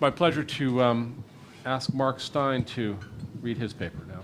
[0.00, 1.24] My pleasure to um,
[1.64, 2.96] ask Mark Steyn to
[3.42, 4.20] read his paper now.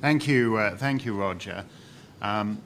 [0.00, 1.64] Thank you, uh, thank you, Roger.
[2.22, 2.62] Um,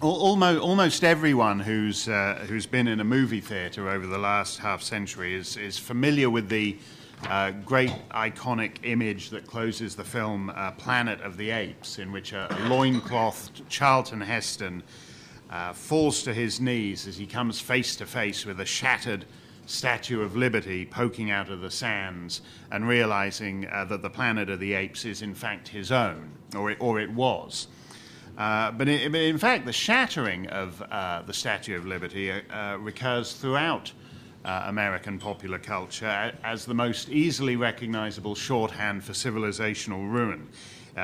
[0.00, 4.82] almost, almost everyone who's, uh, who's been in a movie theatre over the last half
[4.82, 6.76] century is, is familiar with the
[7.28, 12.32] uh, great iconic image that closes the film uh, Planet of the Apes, in which
[12.32, 14.82] a, a loinclothed Charlton Heston
[15.50, 19.24] uh, falls to his knees as he comes face to face with a shattered
[19.68, 22.40] Statue of Liberty poking out of the sands
[22.72, 26.70] and realizing uh, that the planet of the apes is in fact his own, or
[26.70, 27.68] it, or it was.
[28.38, 32.78] Uh, but, but, in fact, the shattering of uh, the Statue of Liberty uh, uh,
[32.78, 33.92] recurs throughout
[34.46, 40.48] uh, American popular culture as the most easily recognizable shorthand for civilizational ruin.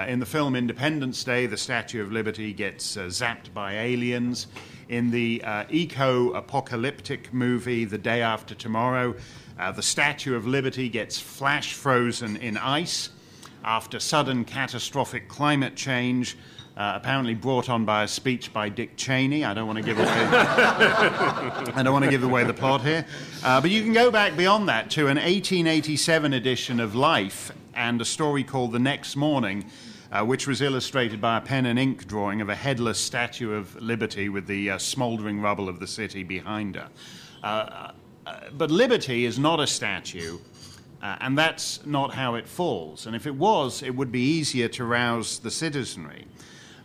[0.08, 4.46] in the film Independence Day, the Statue of Liberty gets zapped by aliens.
[4.88, 9.14] In the uh, eco apocalyptic movie The Day After Tomorrow,
[9.58, 13.08] uh, the Statue of Liberty gets flash frozen in ice
[13.64, 16.36] after sudden catastrophic climate change.
[16.76, 19.44] Uh, apparently brought on by a speech by Dick Cheney.
[19.44, 20.08] I don't want to give away.
[20.08, 23.06] I don't want to give away the plot here,
[23.44, 28.00] uh, but you can go back beyond that to an 1887 edition of Life and
[28.00, 29.64] a story called The Next Morning,
[30.12, 33.80] uh, which was illustrated by a pen and ink drawing of a headless Statue of
[33.80, 36.88] Liberty with the uh, smouldering rubble of the city behind her.
[37.42, 37.47] Uh,
[38.27, 40.38] uh but Liberty is not a statue,
[41.02, 43.06] uh, and that's not how it falls.
[43.06, 46.27] And if it was, it would be easier to rouse the citizenry.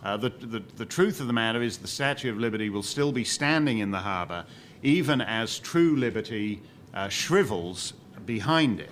[0.03, 3.11] Uh, the, the, the truth of the matter is the Statue of Liberty will still
[3.11, 4.45] be standing in the harbour,
[4.83, 6.61] even as true liberty
[7.09, 7.93] shrivels
[8.25, 8.89] behind it.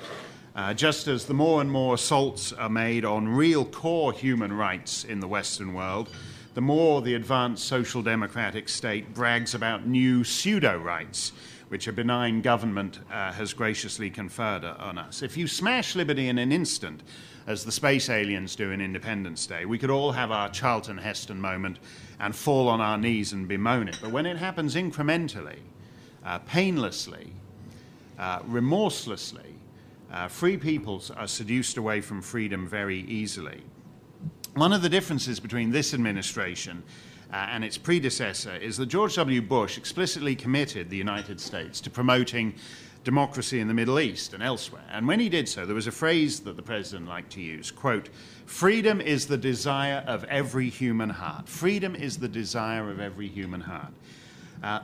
[0.57, 5.03] Uh, just as the more and more assaults are made on real core human rights
[5.03, 6.09] in the Western world,
[6.55, 11.31] the more the advanced social democratic state brags about new pseudo rights,
[11.67, 15.21] which a benign government uh, has graciously conferred on us.
[15.21, 17.03] If you smash liberty in an instant,
[17.45, 21.39] as the space aliens do in Independence Day, we could all have our Charlton Heston
[21.39, 21.77] moment
[22.19, 23.99] and fall on our knees and bemoan it.
[24.01, 25.59] But when it happens incrementally,
[26.25, 27.31] uh, painlessly,
[28.17, 29.56] uh, remorselessly,
[30.11, 33.61] uh, free peoples are seduced away from freedom very easily.
[34.55, 36.83] One of the differences between this administration
[37.31, 39.41] uh, and its predecessor is that George W.
[39.41, 42.55] Bush explicitly committed the United States to promoting
[43.03, 44.83] democracy in the Middle East and elsewhere.
[44.89, 47.71] And when he did so, there was a phrase that the president liked to use
[47.71, 48.09] quote,
[48.45, 51.47] freedom is the desire of every human heart.
[51.47, 53.93] Freedom is the desire of every human heart.
[54.63, 54.79] Uh,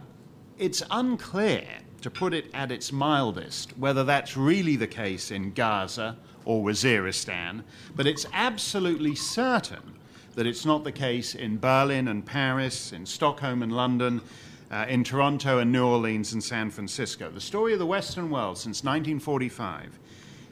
[0.57, 1.65] it's unclear
[2.03, 7.63] to put it at its mildest, whether that's really the case in Gaza or Waziristan,
[7.95, 9.95] but it's absolutely certain
[10.35, 14.21] that it's not the case in Berlin and Paris, in Stockholm and London,
[14.69, 17.31] uh, in Toronto and New Orleans and San Francisco.
[17.31, 19.97] The story of the Western world since 1945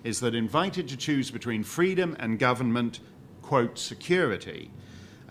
[0.06, 3.02] is that invited to choose between freedom and government,
[3.42, 4.72] quote, security,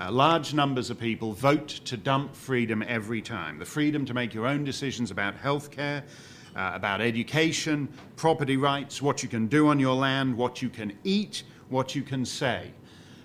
[0.00, 3.58] uh, large numbers of people vote to dump freedom every time.
[3.58, 6.02] The freedom to make your own decisions about healthcare,
[6.56, 10.96] uh, about education, property rights, what you can do on your land, what you can
[11.04, 12.70] eat, what you can say.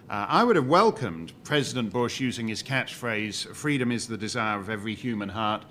[0.10, 4.70] Uh, I would have welcomed President Bush using his catchphrase, freedom is the desire of
[4.70, 5.66] every human heart,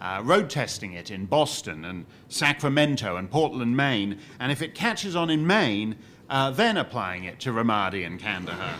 [0.00, 4.18] uh, road testing it in Boston and Sacramento and Portland, Maine.
[4.40, 5.96] And if it catches on in Maine,
[6.30, 8.74] uh, then applying it to Ramadi and Kandahar.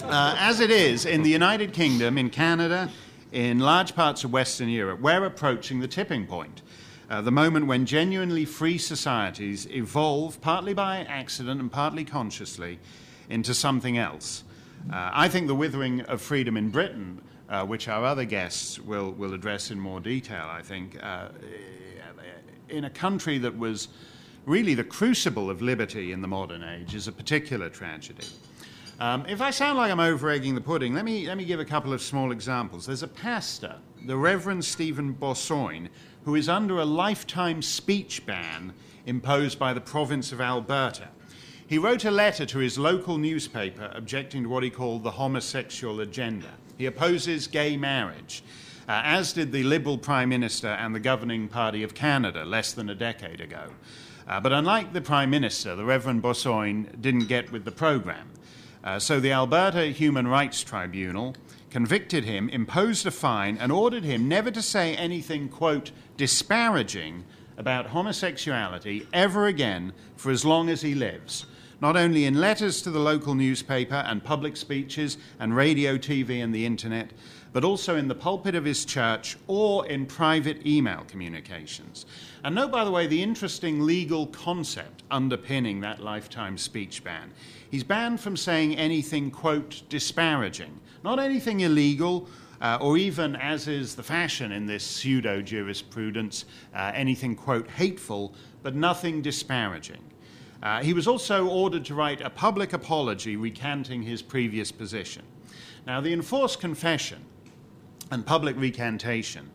[0.04, 2.90] uh, as it is, in the United Kingdom, in Canada,
[3.32, 6.62] in large parts of Western Europe, we're approaching the tipping point.
[7.10, 12.78] Uh, the moment when genuinely free societies evolve, partly by accident and partly consciously,
[13.30, 14.44] into something else.
[14.92, 19.10] Uh, I think the withering of freedom in Britain, uh, which our other guests will,
[19.12, 21.28] will address in more detail, I think, uh,
[22.68, 23.88] in a country that was
[24.48, 28.24] really the crucible of liberty in the modern age is a particular tragedy.
[28.98, 31.60] Um, if I sound like I'm over egging the pudding, let me, let me give
[31.60, 32.86] a couple of small examples.
[32.86, 33.76] There's a pastor,
[34.06, 35.88] the Reverend Stephen Boissoin,
[36.24, 38.72] who is under a lifetime speech ban
[39.06, 41.08] imposed by the province of Alberta.
[41.66, 46.00] He wrote a letter to his local newspaper objecting to what he called the homosexual
[46.00, 46.48] agenda.
[46.78, 48.42] He opposes gay marriage,
[48.88, 52.88] uh, as did the Liberal Prime Minister and the governing party of Canada less than
[52.88, 53.68] a decade ago.
[54.28, 58.30] Uh, but unlike the Prime Minister, the Reverend Boissoin didn't get with the program.
[58.84, 61.34] Uh, so the Alberta Human Rights Tribunal
[61.70, 67.24] convicted him, imposed a fine, and ordered him never to say anything, quote, disparaging
[67.56, 71.46] about homosexuality ever again for as long as he lives.
[71.80, 76.54] Not only in letters to the local newspaper and public speeches and radio, TV, and
[76.54, 77.12] the internet,
[77.52, 82.06] but also in the pulpit of his church or in private email communications.
[82.44, 87.32] And note, by the way, the interesting legal concept underpinning that lifetime speech ban.
[87.70, 92.28] He's banned from saying anything, quote, disparaging, not anything illegal.
[92.60, 96.44] Uh, or even, as is the fashion in this pseudo jurisprudence,
[96.74, 98.34] uh, anything, quote, hateful,
[98.64, 100.02] but nothing disparaging.
[100.60, 105.22] Uh, he was also ordered to write a public apology recanting his previous position.
[105.86, 107.24] Now, the enforced confession
[108.10, 109.50] and public recantation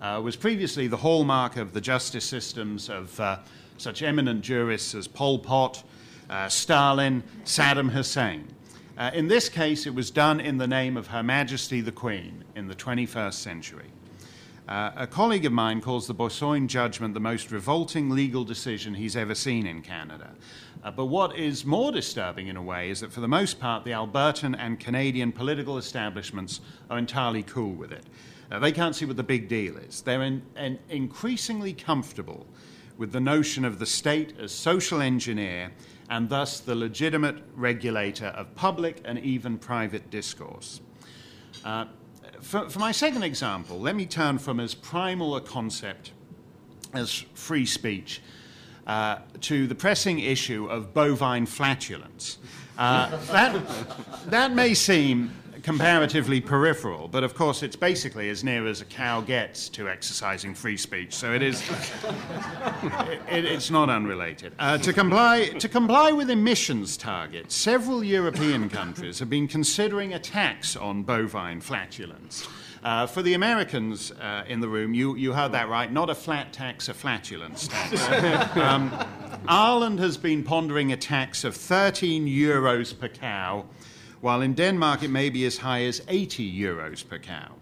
[0.00, 3.38] uh, was previously the hallmark of the justice systems of uh,
[3.76, 5.82] such eminent jurists as Pol Pot,
[6.30, 8.48] uh, Stalin, Saddam Hussein.
[8.96, 12.44] Uh, in this case, it was done in the name of Her Majesty the Queen
[12.56, 13.86] in the 21st century.
[14.68, 19.16] Uh, a colleague of mine calls the Boissoin judgment the most revolting legal decision he's
[19.16, 20.30] ever seen in Canada.
[20.84, 23.84] Uh, but what is more disturbing in a way is that for the most part,
[23.84, 28.04] the Albertan and Canadian political establishments are entirely cool with it.
[28.50, 30.02] Uh, they can't see what the big deal is.
[30.02, 32.46] They're in, in increasingly comfortable
[32.96, 35.70] with the notion of the state as social engineer
[36.10, 40.80] and thus the legitimate regulator of public and even private discourse.
[41.64, 41.86] Uh,
[42.40, 46.12] for, for, my second example, let me turn from as primal a concept
[46.94, 48.22] as free speech
[48.88, 52.38] uh, to the pressing issue of bovine flatulence.
[52.78, 53.62] Uh, that,
[54.26, 55.30] that may seem
[55.62, 60.54] comparatively peripheral, but of course it's basically as near as a cow gets to exercising
[60.54, 61.60] free speech, so it is,
[63.28, 64.52] it, it's not unrelated.
[64.58, 70.18] Uh, to, comply, to comply with emissions targets, several European countries have been considering a
[70.18, 72.48] tax on bovine flatulence.
[72.82, 76.14] Uh, for the Americans uh, in the room, you, you heard that right, not a
[76.14, 78.56] flat tax, a flatulence tax.
[78.56, 78.92] um,
[79.48, 83.64] Ireland has been pondering a tax of 13 euros per cow
[84.20, 87.52] while in Denmark it may be as high as 80 euros per cow.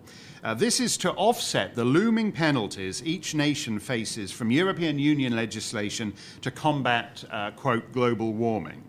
[0.43, 6.15] Uh, this is to offset the looming penalties each nation faces from European Union legislation
[6.41, 8.83] to combat, uh, quote, global warming.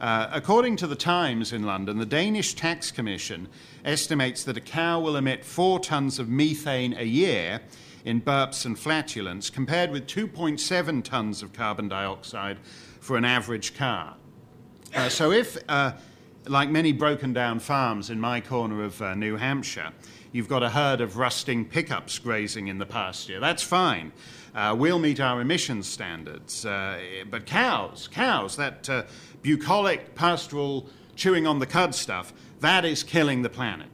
[0.00, 3.48] Uh, according to the Times in London, the Danish Tax Commission
[3.84, 7.60] estimates that a cow will emit four tons of methane a year
[8.06, 12.56] in burps and flatulence, compared with 2.7 tons of carbon dioxide
[13.00, 14.16] for an average car.
[14.94, 15.92] Uh, so if uh,
[16.46, 19.92] like many broken down farms in my corner of uh, New Hampshire,
[20.32, 23.40] you've got a herd of rusting pickups grazing in the pasture.
[23.40, 24.12] That's fine.
[24.54, 26.66] Uh, we'll meet our emissions standards.
[26.66, 26.98] Uh,
[27.30, 29.04] but cows, cows, that uh,
[29.42, 33.88] bucolic, pastoral, chewing on the cud stuff, that is killing the planet.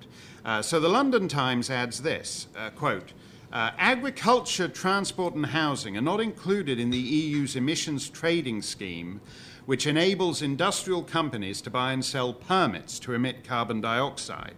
[0.44, 3.12] Uh, so the London Times adds this uh, quote,
[3.52, 9.20] agriculture, transport, and housing are not included in the EU's emissions trading scheme
[9.66, 14.54] which enables industrial companies to buy and sell permits to emit carbon dioxide.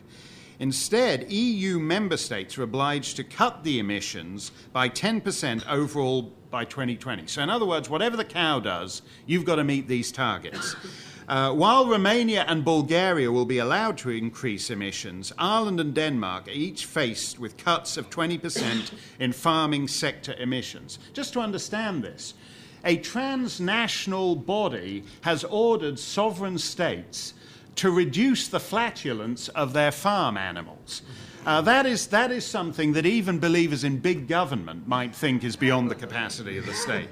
[0.60, 7.26] Instead, EU member states are obliged to cut the emissions by 10% overall by 2020.
[7.26, 10.74] So, in other words, whatever the cow does, you've got to meet these targets.
[11.28, 16.52] Uh, while Romania and Bulgaria will be allowed to increase emissions, Ireland and Denmark are
[16.52, 20.98] each faced with cuts of 20% in farming sector emissions.
[21.12, 22.32] Just to understand this,
[22.82, 27.34] a transnational body has ordered sovereign states
[27.78, 31.02] to reduce the flatulence of their farm animals.
[31.46, 35.56] Uh, that, is, that is something that even believers in big government might think is
[35.56, 37.08] beyond the capacity of the state.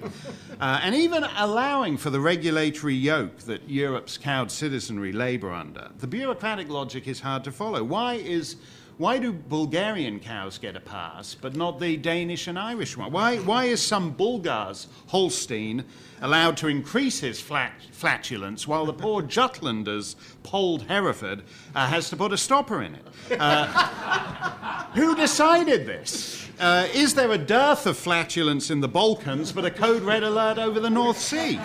[0.61, 6.07] Uh, and even allowing for the regulatory yoke that Europe's cowed citizenry labour under, the
[6.07, 7.83] bureaucratic logic is hard to follow.
[7.83, 8.57] Why is
[8.99, 13.13] why do Bulgarian cows get a pass, but not the Danish and Irish one?
[13.13, 15.85] Why, why is some Bulgar's Holstein
[16.23, 21.43] allowed to increase his flat, flatulence while the poor Jutlander's polled Hereford
[21.75, 23.39] uh, has to put a stopper in it?
[23.39, 23.67] Uh,
[24.95, 26.49] who decided this?
[26.59, 30.57] Uh, is there a dearth of flatulence in the Balkans but a code red alert
[30.57, 31.61] over the North Sea?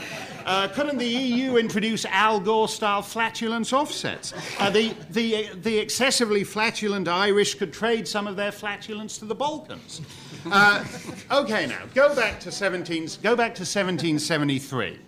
[0.46, 4.34] Uh, couldn't the EU introduce Al Gore style flatulence offsets?
[4.60, 9.36] Uh, the, the, the excessively flatulent Irish could trade some of their flatulence to the
[9.36, 10.02] Balkans.
[10.46, 10.84] Uh,
[11.32, 15.00] okay, now, go back, to 17, go back to 1773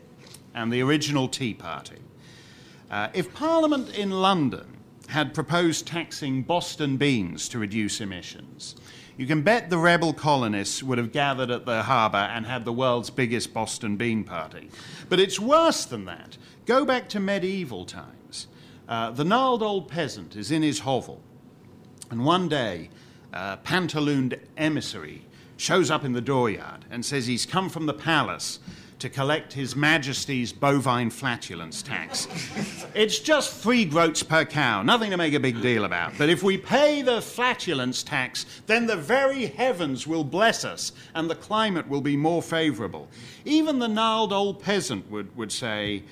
[0.53, 1.97] and the original Tea Party.
[2.91, 8.75] Uh, if Parliament in London had proposed taxing Boston beans to reduce emissions,
[9.17, 12.73] you can bet the rebel colonists would have gathered at the harbour and had the
[12.73, 14.69] world's biggest Boston bean party.
[15.09, 16.37] But it's worse than that.
[16.65, 18.47] Go back to medieval times.
[18.87, 21.21] Uh, the gnarled old peasant is in his hovel,
[22.09, 22.89] and one day,
[23.31, 25.25] a pantalooned emissary
[25.57, 28.59] shows up in the dooryard and says he's come from the palace
[28.99, 32.27] to collect His Majesty's bovine flatulence tax.
[32.93, 36.13] it's just three groats per cow, nothing to make a big deal about.
[36.17, 41.29] But if we pay the flatulence tax, then the very heavens will bless us and
[41.29, 43.07] the climate will be more favourable.
[43.45, 46.03] Even the gnarled old peasant would, would say,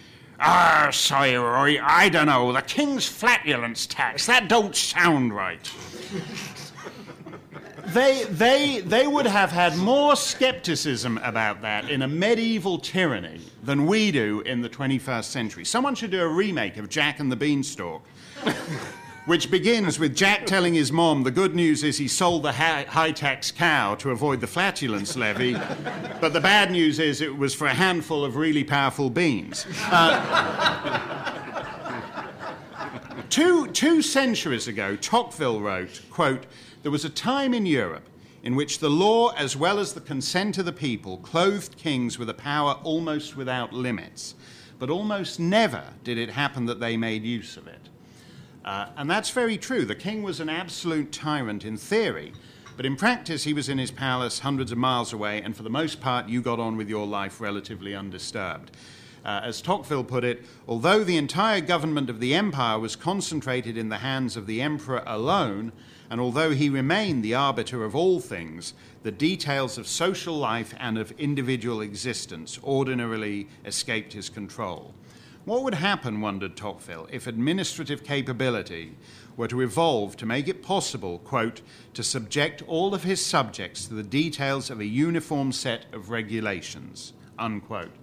[0.43, 2.51] Ah, sorry, I don't know.
[2.51, 5.69] The king's flatulence tax, that don't sound right
[7.87, 13.85] they, they, they would have had more skepticism about that in a medieval tyranny than
[13.85, 15.65] we do in the 21st century.
[15.65, 18.01] Someone should do a remake of Jack and the Beanstalk,
[19.25, 23.11] which begins with Jack telling his mom the good news is he sold the high
[23.11, 25.53] tax cow to avoid the flatulence levy,
[26.19, 29.65] but the bad news is it was for a handful of really powerful beans.
[29.85, 31.31] Uh,
[33.29, 36.45] two, two centuries ago, Tocqueville wrote, quote,
[36.83, 38.07] there was a time in Europe
[38.43, 42.29] in which the law, as well as the consent of the people, clothed kings with
[42.29, 44.35] a power almost without limits.
[44.79, 47.89] But almost never did it happen that they made use of it.
[48.65, 49.85] Uh, and that's very true.
[49.85, 52.33] The king was an absolute tyrant in theory,
[52.77, 55.69] but in practice, he was in his palace hundreds of miles away, and for the
[55.69, 58.71] most part, you got on with your life relatively undisturbed.
[59.23, 63.89] Uh, as Tocqueville put it, although the entire government of the empire was concentrated in
[63.89, 65.71] the hands of the emperor alone,
[66.11, 70.97] and although he remained the arbiter of all things, the details of social life and
[70.97, 74.93] of individual existence ordinarily escaped his control.
[75.45, 78.97] What would happen, wondered Tocqueville, if administrative capability
[79.37, 81.61] were to evolve to make it possible, quote,
[81.93, 87.13] to subject all of his subjects to the details of a uniform set of regulations,
[87.39, 87.95] unquote.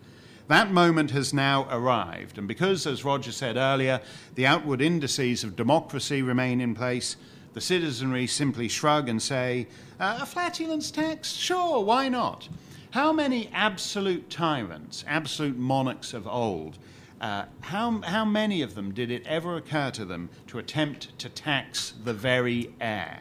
[0.48, 4.00] That moment has now arrived, and because, as Roger said earlier,
[4.34, 7.16] the outward indices of democracy remain in place,
[7.54, 9.66] the citizenry simply shrug and say,
[10.00, 11.32] uh, a flatulence tax?
[11.32, 12.48] Sure, why not?
[12.90, 16.78] How many absolute tyrants, absolute monarchs of old,
[17.20, 21.28] uh, how, how many of them did it ever occur to them to attempt to
[21.28, 23.20] tax the very air?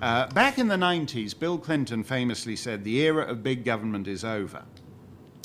[0.00, 4.24] Uh, back in the 90s, Bill Clinton famously said, The era of big government is
[4.24, 4.64] over.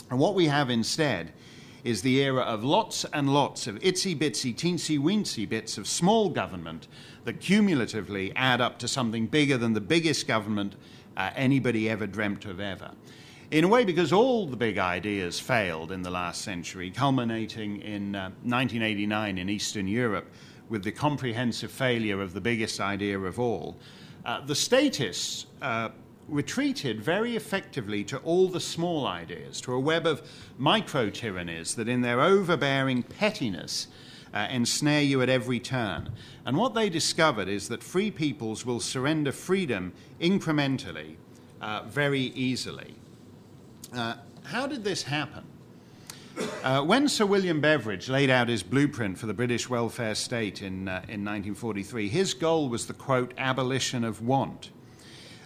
[0.09, 1.33] And what we have instead
[1.83, 6.29] is the era of lots and lots of itsy bitsy, teensy weensy bits of small
[6.29, 6.88] government
[7.25, 10.75] that cumulatively add up to something bigger than the biggest government
[11.17, 12.91] uh, anybody ever dreamt of ever.
[13.51, 18.15] In a way, because all the big ideas failed in the last century, culminating in
[18.15, 20.32] uh, 1989 in Eastern Europe
[20.67, 23.77] with the comprehensive failure of the biggest idea of all,
[24.25, 25.89] uh, the statists uh,
[26.27, 30.27] retreated very effectively to all the small ideas, to a web of
[30.58, 33.88] micro tyrannies that, in their overbearing pettiness,
[34.36, 36.10] uh, ensnare you at every turn.
[36.46, 41.15] And what they discovered is that free peoples will surrender freedom incrementally,
[41.62, 42.94] uh, very easily.
[43.96, 45.44] Uh, how did this happen?
[46.63, 50.89] Uh, when Sir William Beveridge laid out his blueprint for the British welfare state in,
[50.89, 54.72] uh, in 1943, his goal was the quote, abolition of want.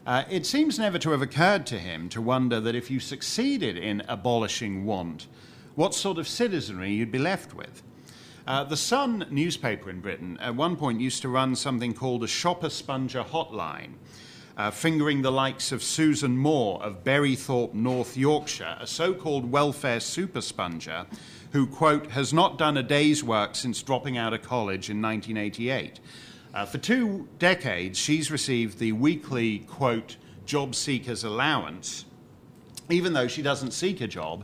[0.07, 3.77] Uh, it seems never to have occurred to him to wonder that if you succeeded
[3.77, 5.27] in abolishing want,
[5.75, 7.83] what sort of citizenry you'd be left with.
[8.49, 12.27] Uh, the Sun newspaper in Britain at one point used to run something called a
[12.27, 13.91] shopper sponger hotline,
[14.57, 19.99] uh, fingering the likes of Susan Moore of Burythorpe, North Yorkshire, a so called welfare
[19.99, 21.05] super sponger
[21.51, 25.99] who, quote, has not done a day's work since dropping out of college in 1988.
[26.51, 32.05] Uh, for two decades, she's received the weekly, quote, job seekers allowance,
[32.89, 34.43] even though she doesn't seek a job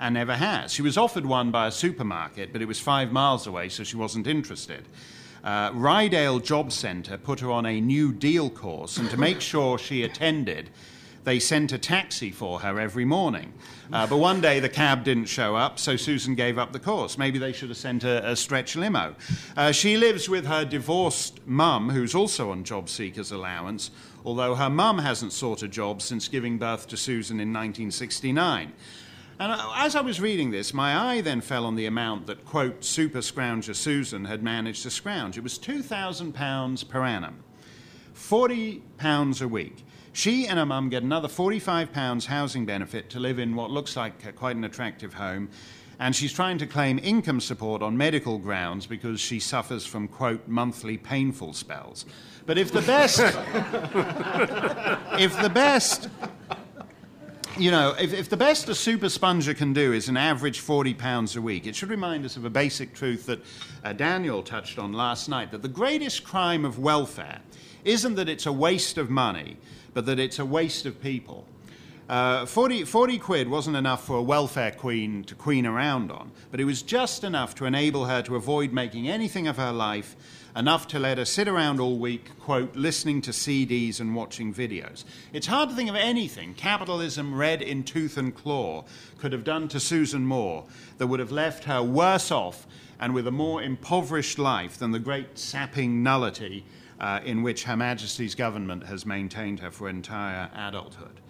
[0.00, 0.72] and never has.
[0.72, 3.96] She was offered one by a supermarket, but it was five miles away, so she
[3.96, 4.88] wasn't interested.
[5.44, 9.78] Uh, Ryedale Job Centre put her on a New Deal course, and to make sure
[9.78, 10.70] she attended,
[11.24, 13.52] they sent a taxi for her every morning.
[13.92, 17.18] Uh, but one day the cab didn't show up, so Susan gave up the course.
[17.18, 19.14] Maybe they should have sent a, a stretch limo.
[19.56, 23.90] Uh, she lives with her divorced mum, who's also on job seekers allowance,
[24.24, 28.72] although her mum hasn't sought a job since giving birth to Susan in 1969.
[29.40, 32.84] And as I was reading this, my eye then fell on the amount that, quote,
[32.84, 35.38] super scrounger Susan had managed to scrounge.
[35.38, 37.42] It was £2,000 per annum,
[38.14, 39.82] £40 a week.
[40.12, 44.36] She and her mum get another £45 housing benefit to live in what looks like
[44.36, 45.48] quite an attractive home.
[45.98, 50.48] And she's trying to claim income support on medical grounds because she suffers from, quote,
[50.48, 52.04] monthly painful spells.
[52.44, 53.20] But if the best,
[55.18, 56.10] if the best,
[57.60, 61.36] you know, if, if the best a super sponger can do is an average £40
[61.36, 63.40] a week, it should remind us of a basic truth that
[63.84, 67.40] uh, Daniel touched on last night that the greatest crime of welfare
[67.84, 69.58] isn't that it's a waste of money,
[69.92, 71.46] but that it's a waste of people.
[72.08, 76.60] Uh, 40, 40 quid wasn't enough for a welfare queen to queen around on, but
[76.60, 80.16] it was just enough to enable her to avoid making anything of her life,
[80.56, 85.04] enough to let her sit around all week, quote, listening to CDs and watching videos.
[85.32, 88.84] It's hard to think of anything capitalism red in tooth and claw
[89.18, 90.64] could have done to Susan Moore
[90.98, 92.66] that would have left her worse off
[92.98, 96.64] and with a more impoverished life than the great sapping nullity
[97.00, 101.20] uh, in which Her Majesty's government has maintained her for entire adulthood.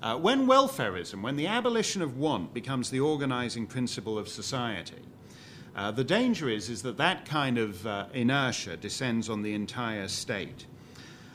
[0.00, 5.02] Uh, when welfarism, when the abolition of want becomes the organizing principle of society,
[5.78, 10.08] uh, the danger is, is that that kind of uh, inertia descends on the entire
[10.08, 10.66] state.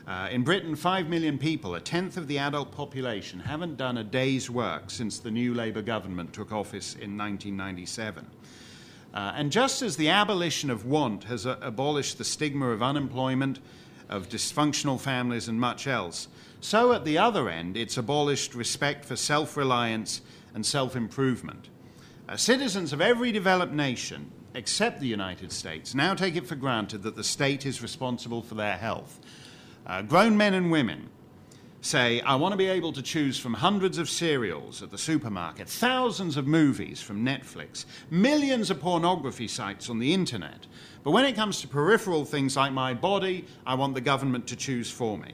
[0.06, 4.04] Uh, in Britain, 5 million people, a tenth of the adult population, haven't done a
[4.04, 8.28] day's work since the new Labour government took office in 1997.
[9.14, 13.60] Uh, and just as the abolition of want has uh, abolished the stigma of unemployment,
[14.10, 16.28] of dysfunctional families, and much else,
[16.60, 20.22] so, at the other end, it's abolished respect for self reliance
[20.54, 21.70] and self improvement.
[22.38, 27.16] Citizens of every developed nation, except the United States, now take it for granted that
[27.16, 29.20] the state is responsible for their health.
[29.86, 31.10] Uh, grown men and women
[31.82, 35.68] say, I want to be able to choose from hundreds of cereals at the supermarket,
[35.68, 40.66] thousands of movies from Netflix, millions of pornography sites on the internet.
[41.04, 44.56] But when it comes to peripheral things like my body, I want the government to
[44.56, 45.34] choose for me.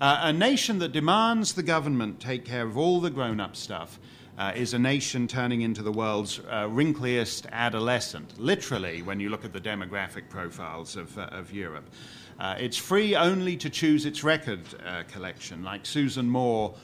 [0.00, 3.98] Uh, a nation that demands the government take care of all the grown up stuff
[4.42, 9.44] uh, is a nation turning into the world's uh, wrinkliest adolescent, literally, when you look
[9.44, 11.88] at the demographic profiles of, uh, of Europe.
[12.40, 16.74] Uh, it's free only to choose its record uh, collection, like Susan Moore.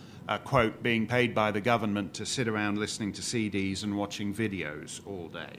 [0.45, 5.01] quote, being paid by the government to sit around listening to CDs and watching videos
[5.05, 5.57] all day.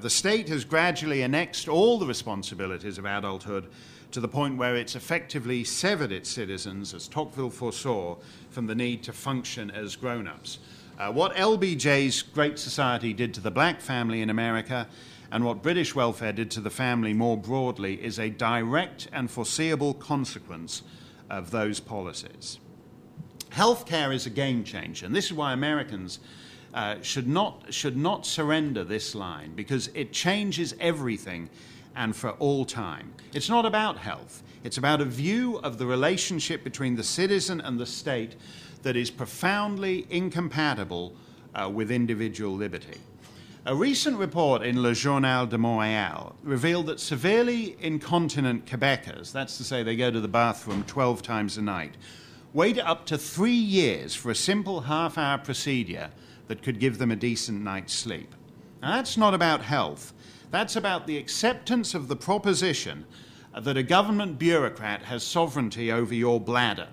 [0.00, 3.68] the state has gradually annexed all the responsibilities of adulthood
[4.10, 8.16] to the point where it's effectively severed its citizens, as Tocqueville foresaw,
[8.50, 10.58] from the need to function as grown ups.
[10.96, 14.86] Uh, what LBJ's Great Society did to the black family in America
[15.32, 19.94] and what British welfare did to the family more broadly is a direct and foreseeable
[19.94, 20.82] consequence
[21.30, 22.60] of those policies.
[23.50, 26.20] Healthcare is a game changer, and this is why Americans
[26.74, 31.50] uh, should, not, should not surrender this line because it changes everything
[31.96, 33.12] and for all time.
[33.32, 37.80] It's not about health, it's about a view of the relationship between the citizen and
[37.80, 38.36] the state
[38.84, 41.14] that is profoundly incompatible
[41.54, 43.00] uh, with individual liberty.
[43.66, 49.64] A recent report in Le Journal de Montréal revealed that severely incontinent Quebecers, that's to
[49.64, 51.96] say they go to the bathroom 12 times a night,
[52.52, 56.10] wait up to three years for a simple half hour procedure
[56.48, 58.34] that could give them a decent night's sleep.
[58.82, 60.12] Now, that's not about health.
[60.50, 63.06] That's about the acceptance of the proposition
[63.58, 66.88] that a government bureaucrat has sovereignty over your bladder.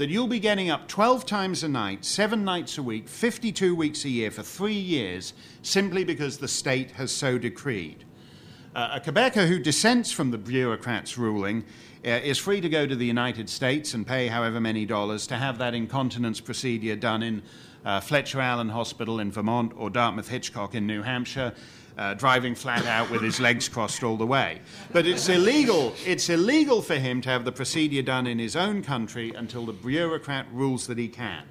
[0.00, 4.06] That you'll be getting up 12 times a night, seven nights a week, 52 weeks
[4.06, 8.06] a year for three years simply because the state has so decreed.
[8.74, 11.66] Uh, a Quebecer who dissents from the bureaucrat's ruling
[12.02, 15.36] uh, is free to go to the United States and pay however many dollars to
[15.36, 17.42] have that incontinence procedure done in
[17.84, 21.52] uh, Fletcher Allen Hospital in Vermont or Dartmouth Hitchcock in New Hampshire
[21.98, 24.60] uh, driving flat out with his legs crossed all the way.
[24.92, 25.94] But it's illegal.
[26.06, 29.72] It's illegal for him to have the procedure done in his own country until the
[29.72, 31.44] bureaucrat rules that he can.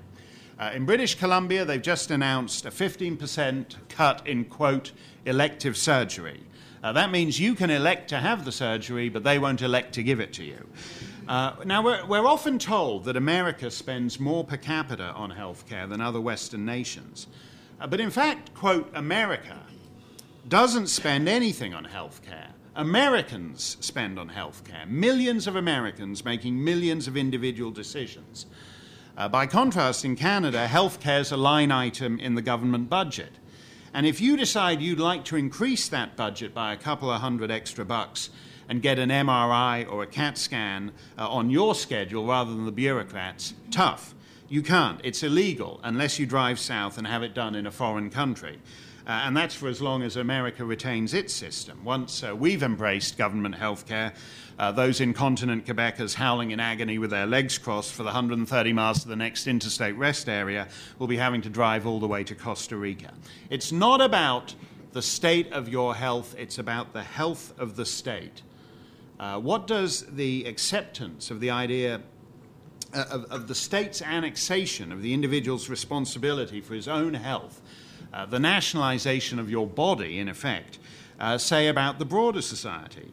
[0.59, 4.91] Uh, in British Columbia, they've just announced a 15% cut in quote
[5.25, 6.41] elective surgery.
[6.83, 10.03] Uh, that means you can elect to have the surgery, but they won't elect to
[10.03, 10.67] give it to you.
[11.27, 16.01] Uh, now, we're, we're, often told that America spends more per capita on healthcare than
[16.01, 17.27] other Western nations.
[17.79, 19.59] Uh, but in fact, quote, America
[20.49, 22.49] doesn't spend anything on healthcare.
[22.75, 24.89] Americans spend on healthcare.
[24.89, 28.47] Millions of Americans making millions of individual decisions.
[29.15, 33.33] Uh, by contrast, in Canada, healthcare is a line item in the government budget.
[33.93, 37.51] And if you decide you'd like to increase that budget by a couple of hundred
[37.51, 38.29] extra bucks
[38.67, 42.71] and get an MRI or a CAT scan uh, on your schedule rather than the
[42.71, 44.15] bureaucrats, tough.
[44.47, 44.99] You can't.
[45.03, 48.59] It's illegal unless you drive south and have it done in a foreign country.
[49.09, 51.83] Uh, and that's for as long as America retains its system.
[51.83, 54.13] Once uh, we've embraced government health care,
[54.59, 59.01] uh, those incontinent Quebecers howling in agony with their legs crossed for the 130 miles
[59.01, 60.67] to the next interstate rest area
[60.99, 63.11] will be having to drive all the way to Costa Rica.
[63.49, 64.53] It's not about
[64.91, 68.43] the state of your health, it's about the health of the state.
[69.19, 72.03] Uh, what does the acceptance of the idea
[72.93, 77.61] uh, of, of, the state's annexation of the individual's responsibility for his own health
[78.13, 80.79] uh, the nationalization of your body, in effect,
[81.19, 83.11] uh, say about the broader society.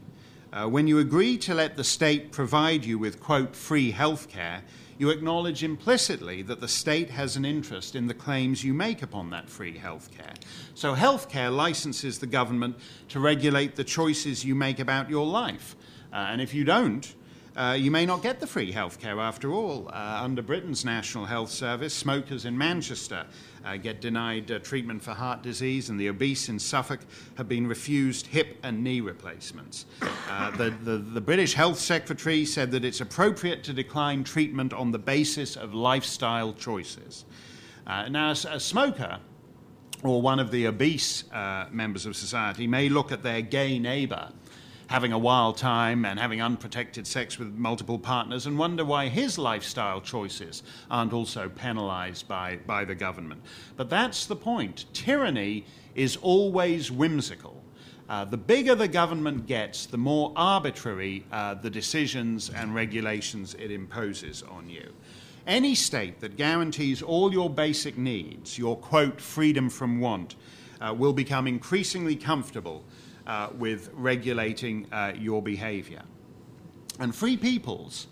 [0.52, 4.62] Uh, when you agree to let the state provide you with, quote, free health care,
[4.98, 9.28] you acknowledge implicitly that the state has an interest in the claims you make upon
[9.30, 10.34] that free healthcare.
[10.74, 12.76] So, healthcare licenses the government
[13.10, 15.76] to regulate the choices you make about your life.
[16.12, 17.14] Uh, and if you don't,
[17.56, 19.88] uh, you may not get the free healthcare after all.
[19.88, 23.26] Uh, under Britain's National Health Service, smokers in Manchester
[23.66, 27.00] uh, get denied uh, treatment for heart disease, and the obese in Suffolk
[27.36, 29.86] have been refused hip and knee replacements.
[30.30, 34.92] Uh, the, the, the British Health Secretary said that it's appropriate to decline treatment on
[34.92, 37.24] the basis of lifestyle choices.
[37.86, 39.18] Uh, now, as a smoker,
[40.02, 41.24] or one of the obese
[41.70, 44.30] members of society may look at their gay neighbour
[44.88, 49.36] having a wild time and having unprotected sex with multiple partners and wonder why his
[49.38, 53.42] lifestyle choices aren't also penalized by, by the government.
[53.76, 54.84] But that's the point.
[54.92, 57.62] Tyranny is always whimsical.
[58.08, 63.72] Uh, the bigger the government gets, the more arbitrary uh, the decisions and regulations it
[63.72, 64.92] imposes on you.
[65.46, 70.36] Any state that guarantees all your basic needs, your quote, freedom from want,
[70.80, 72.84] uh, will become increasingly comfortable
[73.26, 76.02] uh, with regulating uh, your behavior.
[76.98, 78.06] And free peoples,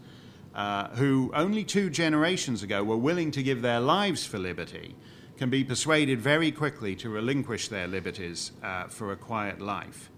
[0.55, 4.95] uh, who only two generations ago were willing to give their lives for liberty,
[5.37, 10.11] can be persuaded very quickly to relinquish their liberties uh, for a quiet life.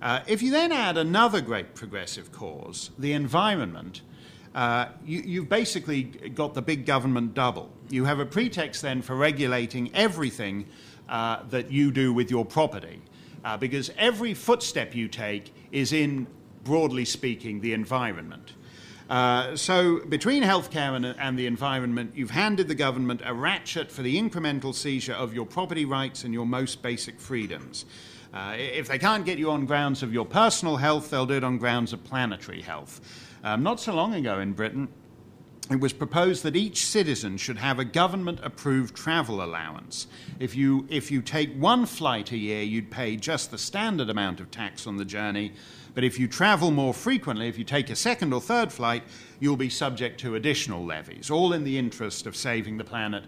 [0.00, 4.00] Uh, if you then add another great progressive cause, the environment,
[4.54, 7.70] uh, you, have basically got the big government double.
[7.90, 10.66] You have a pretext then for regulating everything
[11.08, 13.00] uh, that you do with your property
[13.44, 16.26] uh, because every footstep you take is in,
[16.64, 18.52] broadly speaking, the environment.
[19.08, 24.02] Uh, so, between healthcare and, and, the environment, you've handed the government a ratchet for
[24.02, 27.86] the incremental seizure of your property rights and your most basic freedoms.
[28.34, 31.44] Uh, if they can't get you on grounds of your personal health, they'll do it
[31.44, 33.00] on grounds of planetary health.
[33.42, 34.88] Um, not so long ago in Britain,
[35.70, 40.06] it was proposed that each citizen should have a government approved travel allowance.
[40.38, 44.40] If you, if you take one flight a year, you'd pay just the standard amount
[44.40, 45.52] of tax on the journey.
[45.94, 49.02] But if you travel more frequently, if you take a second or third flight,
[49.40, 53.24] you'll be subject to additional levies, all in the interest of saving the planet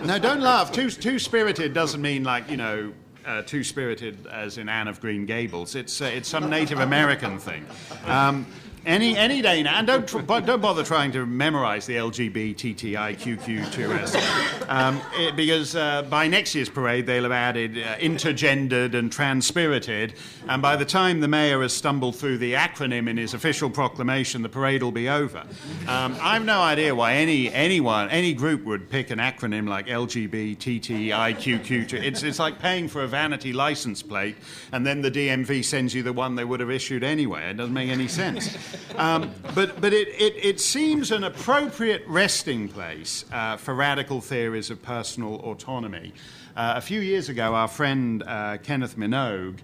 [0.06, 0.72] no, don't laugh.
[0.72, 2.94] Two, two spirited doesn't mean like, you know,
[3.26, 5.76] uh, two spirited as in Anne of Green Gables.
[5.76, 7.66] It's, uh, it's some Native American thing.
[8.06, 8.46] Um,
[8.86, 15.02] any, any day now, and don't, tr- don't bother trying to memorize the LGBTTIQQ2S, um,
[15.16, 20.14] it, because uh, by next year's parade they'll have added uh, intergendered and transpirited,
[20.48, 24.42] and by the time the mayor has stumbled through the acronym in his official proclamation,
[24.42, 25.40] the parade will be over.
[25.88, 29.88] Um, I have no idea why any anyone, any group would pick an acronym like
[29.88, 31.94] LGBTTIQQ2.
[31.94, 34.36] It's, it's like paying for a vanity license plate,
[34.72, 37.50] and then the DMV sends you the one they would have issued anyway.
[37.50, 38.58] It doesn't make any sense.
[38.96, 44.70] Um, but but it, it, it, seems an appropriate resting place uh, for radical theories
[44.70, 46.14] of personal autonomy.
[46.56, 49.60] Uh, a few years ago, our friend uh, Kenneth Minogue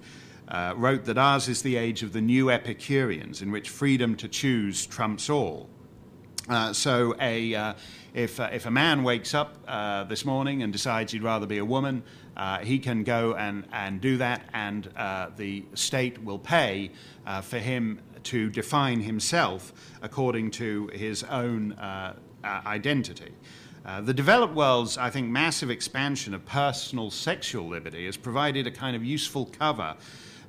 [0.48, 4.28] uh, wrote that ours is the age of the new Epicureans, in which freedom to
[4.28, 5.70] choose trumps all.
[6.48, 7.74] Uh, so, a, uh,
[8.16, 9.64] if, if a man wakes up
[10.10, 12.02] this morning and decides he'd rather be a woman,
[12.40, 16.90] uh, he can go and, and do that, and uh, the state will pay
[17.28, 23.32] uh, for him to define himself according to his own uh, uh, identity.
[23.86, 28.72] Uh, the developed world's, I think, massive expansion of personal sexual liberty has provided a
[28.72, 29.96] kind of useful cover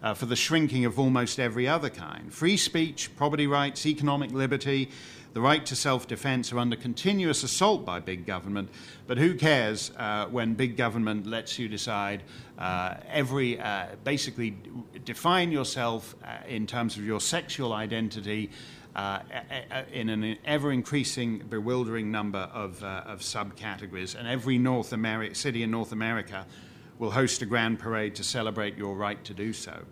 [0.02, 2.32] uh, for the shrinking of almost every other kind.
[2.32, 4.90] Free speech, property rights, economic liberty,
[5.32, 8.68] the right to self defense are under continuous assault by big government,
[9.06, 12.22] but who cares uh, when big government lets you decide
[12.58, 14.56] uh, every, uh, basically,
[15.04, 18.50] define yourself uh, in terms of your sexual identity.
[18.96, 19.20] Uh,
[19.92, 25.62] in an ever increasing, bewildering number of, uh, of subcategories, and every North Ameri- city
[25.62, 26.44] in North America
[26.98, 29.84] will host a grand parade to celebrate your right to do so.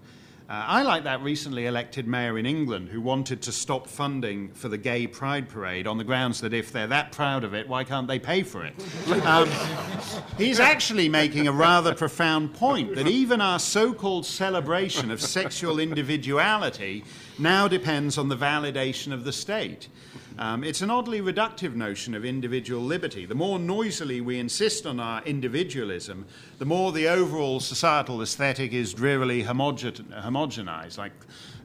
[0.49, 4.71] Uh, I like that recently elected mayor in England who wanted to stop funding for
[4.71, 7.85] the gay pride parade on the grounds that if they're that proud of it, why
[7.85, 8.73] can't they pay for it?
[9.27, 9.47] Um,
[10.39, 15.79] he's actually making a rather profound point that even our so called celebration of sexual
[15.79, 17.05] individuality
[17.39, 19.89] now depends on the validation of the state.
[20.38, 23.27] Um, it's an oddly reductive notion of individual liberty.
[23.27, 26.27] The more noisily we insist on our individualism,
[26.59, 31.12] the more the overall societal aesthetic is drearily homogenized, like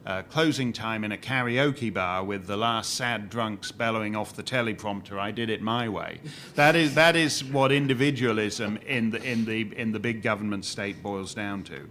[0.06, 4.42] uh, closing time in a karaoke bar with the last sad drunks bellowing off the
[4.42, 6.20] teleprompter, I did it my way.
[6.56, 11.00] That is, that is what individualism in the, in, the, in the big government state
[11.00, 11.88] boils down to.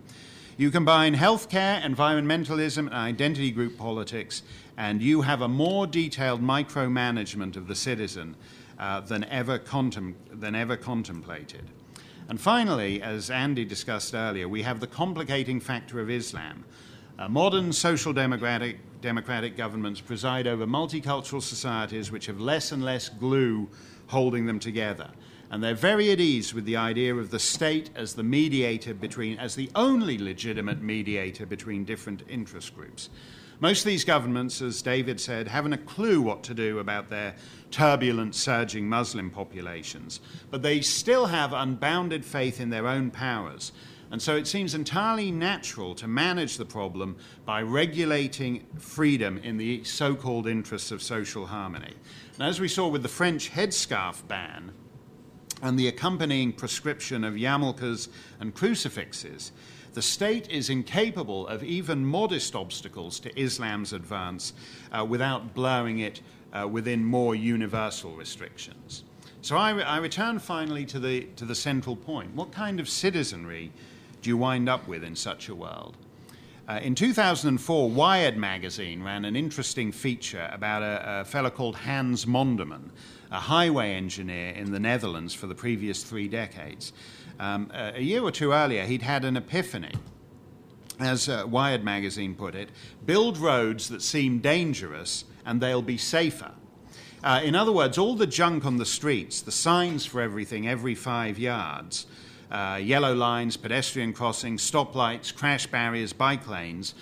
[0.56, 4.44] You combine healthcare, environmentalism, and identity group politics,
[4.78, 8.36] and you have a more detailed micromanagement of the citizen
[8.80, 9.62] uh, than, ever
[10.32, 11.70] than ever contemplated.
[12.30, 16.64] And finally, as Andy discussed earlier, we have the complicating factor of Islam.
[17.20, 23.10] Uh, modern social democratic, democratic governments preside over multicultural societies which have less and less
[23.10, 23.70] glue
[24.08, 25.10] holding them together.
[25.52, 29.38] And they're very at ease with the idea of the state as the mediator between,
[29.38, 33.10] as the only legitimate mediator between different interest groups.
[33.60, 37.36] Most of these governments, as David said, haven't a clue what to do about their
[37.72, 40.20] turbulent, surging Muslim populations,
[40.52, 43.72] but they still have unbounded faith in their own powers.
[44.12, 49.84] And so it seems entirely natural to manage the problem by regulating freedom in the
[49.86, 51.96] so called interests of social harmony.
[52.36, 54.72] And as we saw with the French headscarf ban
[55.64, 58.08] and the accompanying prescription of yarmulkes
[58.40, 59.52] and crucifixes,
[59.94, 64.54] the state is incapable of even modest obstacles to Islam's advance
[64.92, 69.04] uh, without blowing it uh, within more universal restrictions.
[69.42, 72.34] So I, I return finally to the, to the central point.
[72.34, 73.72] What kind of citizenry
[74.22, 75.98] do you wind up with in such a world?
[76.68, 82.26] Uh, in 2004, Wired magazine ran an interesting feature about a, a fellow called Hans
[82.26, 82.90] Monderman,
[83.32, 86.94] a highway engineer in the Netherlands for the previous three decades.
[87.40, 89.92] Um, a year or two earlier, he'd had an epiphany.
[91.00, 92.70] As uh, Wired magazine put it,
[93.06, 96.52] build roads that seem dangerous and they'll be safer.
[97.24, 100.94] Uh, in other words, all the junk on the streets, the signs for everything every
[100.94, 102.06] five yards,
[102.52, 106.94] uh, yellow lines, pedestrian crossings, stoplights, crash barriers, bike lanes,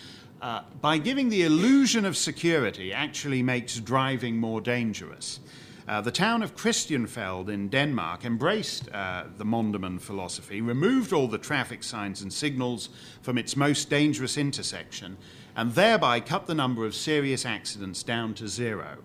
[0.41, 5.39] uh, by giving the illusion of security, actually makes driving more dangerous.
[5.87, 11.37] Uh, the town of Christiansfeld in Denmark embraced uh, the Monderman philosophy, removed all the
[11.37, 12.89] traffic signs and signals
[13.21, 15.17] from its most dangerous intersection,
[15.55, 18.97] and thereby cut the number of serious accidents down to zero.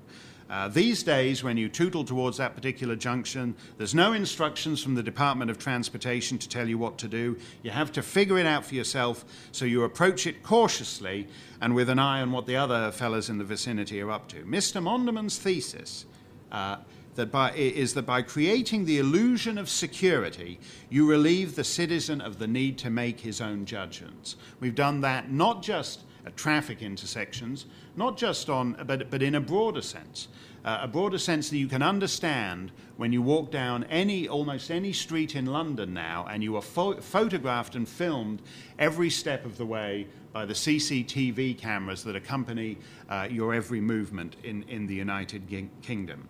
[0.49, 5.03] Uh, these days, when you tootle towards that particular junction, there's no instructions from the
[5.03, 7.37] Department of Transportation to tell you what to do.
[7.65, 11.27] You have to figure it out for yourself, so you approach it cautiously
[11.61, 14.45] and with an eye on what the other fellows in the vicinity are up to.
[14.45, 14.81] Mr.
[14.81, 16.07] Monderman's thesis
[16.53, 16.77] uh,
[17.17, 22.39] that by, is that by creating the illusion of security, you relieve the citizen of
[22.39, 24.37] the need to make his own judgments.
[24.61, 29.41] We've done that not just at traffic intersections, not just on, but, but in a
[29.41, 30.29] broader sense.
[30.65, 34.93] Uh, a broader sense that you can understand when you walk down any, almost any
[34.93, 38.43] street in London now and you are pho- photographed and filmed
[38.79, 42.77] every step of the way by the CCTV cameras that accompany
[43.09, 46.27] uh, your every movement in, in the United G- Kingdom.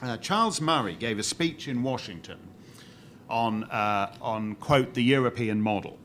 [0.00, 2.38] Uh, Charles Murray gave a speech in Washington
[3.28, 5.98] on, uh, on, quote, the European model.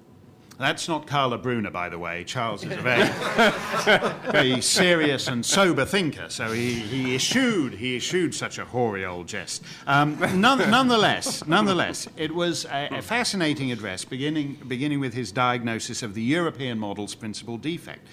[0.58, 2.24] That's not Carla Bruni, by the way.
[2.24, 3.10] Charles is a very,
[4.32, 9.28] very serious and sober thinker, so he, he, eschewed, he eschewed such a hoary old
[9.28, 9.64] jest.
[9.88, 16.04] Um, none, nonetheless, nonetheless, it was a, a, fascinating address, beginning, beginning with his diagnosis
[16.04, 18.08] of the European model's principal defect.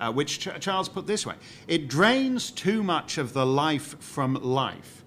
[0.00, 1.36] Uh, which Ch- Charles put this way
[1.68, 5.01] It drains too much of the life from life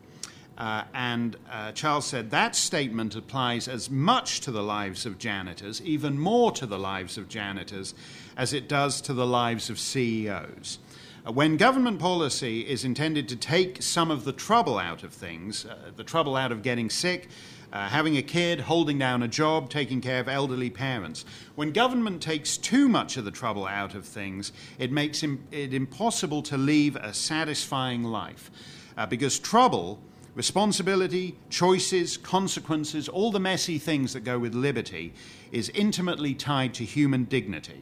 [0.57, 5.81] uh, and uh, Charles said that statement applies as much to the lives of janitors,
[5.81, 7.93] even more to the lives of janitors,
[8.37, 10.79] as it does to the lives of CEOs.
[11.27, 15.65] Uh, when government policy is intended to take some of the trouble out of things,
[15.65, 17.27] uh, the trouble out of getting sick,
[17.73, 21.25] uh, having a kid, holding down a job, taking care of elderly parents.
[21.55, 26.41] When government takes too much of the trouble out of things, it makes it impossible
[26.43, 28.49] to lead a satisfying life.
[28.97, 29.99] Uh, because trouble,
[30.35, 35.13] responsibility, choices, consequences, all the messy things that go with liberty,
[35.51, 37.81] is intimately tied to human dignity.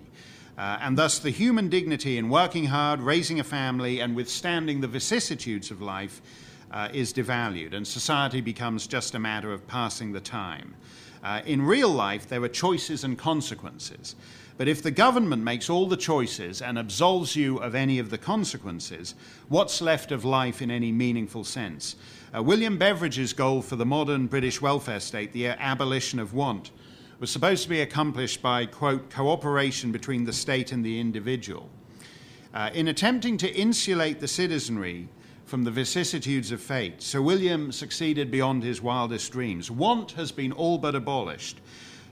[0.55, 4.87] Uh, and thus, the human dignity in working hard, raising a family, and withstanding the
[4.87, 6.21] vicissitudes of life
[6.71, 10.75] uh, is devalued, and society becomes just a matter of passing the time.
[11.23, 14.15] Uh, in real life, there are choices and consequences.
[14.57, 18.17] But if the government makes all the choices and absolves you of any of the
[18.19, 19.15] consequences,
[19.49, 21.95] what's left of life in any meaningful sense?
[22.35, 26.71] Uh, William Beveridge's goal for the modern British welfare state, the abolition of want,
[27.19, 31.69] was supposed to be accomplished by, quote, cooperation between the state and the individual.
[32.51, 35.07] Uh, in attempting to insulate the citizenry
[35.45, 39.69] from the vicissitudes of fate, Sir William succeeded beyond his wildest dreams.
[39.69, 41.59] Want has been all but abolished.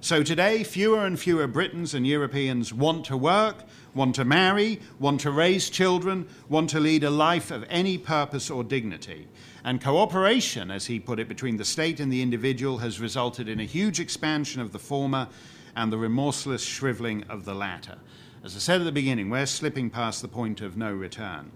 [0.02, 3.64] So today, fewer and fewer Britons and Europeans want to work,
[3.96, 8.52] want to marry, want to raise children, want to lead a life of any purpose
[8.52, 9.28] or dignity.
[9.64, 13.60] And cooperation, as he put it, between the state and the individual has resulted in
[13.60, 15.28] a huge expansion of the former
[15.76, 17.98] and the remorseless shriveling of the latter.
[18.44, 21.52] As I said at the beginning, we're slipping past the point of no return.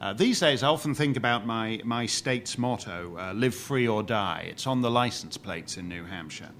[0.00, 4.02] Uh, these days, I often think about my, my state's motto, uh, live free or
[4.02, 4.46] die.
[4.48, 6.50] It's on the license plates in New Hampshire.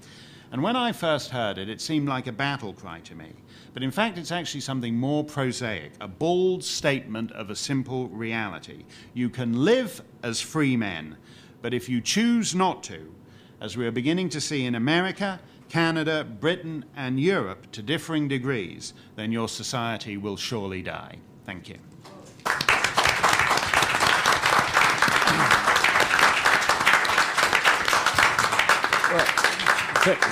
[0.51, 3.33] And when I first heard it, it seemed like a battle cry to me.
[3.73, 8.85] But in fact, it's actually something more prosaic, a bold statement of a simple reality.
[9.13, 11.17] You can live as free men,
[11.61, 13.11] but if you choose not to,
[13.59, 18.93] as we are beginning to see in America, Canada, Britain, and Europe to differing degrees,
[19.15, 21.17] then your society will surely die.
[21.45, 21.77] Thank you.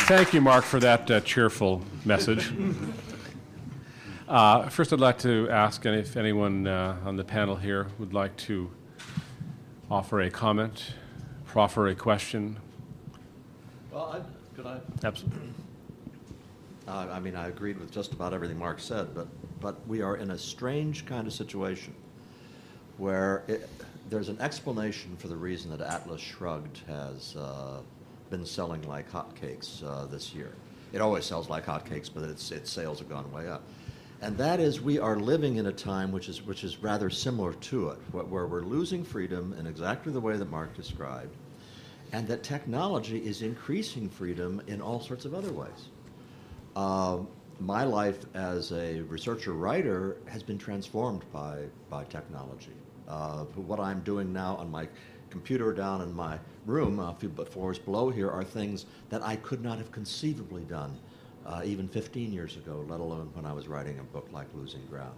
[0.04, 2.52] Thank you, Mark, for that uh, cheerful message.
[4.32, 8.34] Uh, first, I'd like to ask if anyone uh, on the panel here would like
[8.38, 8.72] to
[9.90, 10.94] offer a comment,
[11.46, 12.56] proffer a question.
[13.92, 14.80] Well, I, could I?
[15.04, 15.50] Absolutely.
[16.88, 19.28] Uh, I mean, I agreed with just about everything Mark said, but,
[19.60, 21.94] but we are in a strange kind of situation
[23.00, 23.70] where it,
[24.10, 27.82] there's an explanation for the reason that Atlas Shrugged has uh,
[28.30, 30.54] been selling like hotcakes uh, this year.
[30.94, 33.64] It always sells like hotcakes, but its, its sales have gone way up.
[34.22, 37.54] And that is, we are living in a time which is, which is rather similar
[37.54, 41.36] to it, where we're losing freedom in exactly the way that Mark described,
[42.12, 45.90] and that technology is increasing freedom in all sorts of other ways.
[46.76, 47.18] Uh,
[47.60, 52.74] my life as a researcher writer has been transformed by, by technology.
[53.08, 54.88] Uh, what I'm doing now on my
[55.32, 59.64] computer down in my room, a few floors below here, are things that I could
[59.64, 60.96] not have conceivably done
[61.46, 64.86] uh, even 15 years ago, let alone when I was writing a book like Losing
[64.88, 65.16] Ground.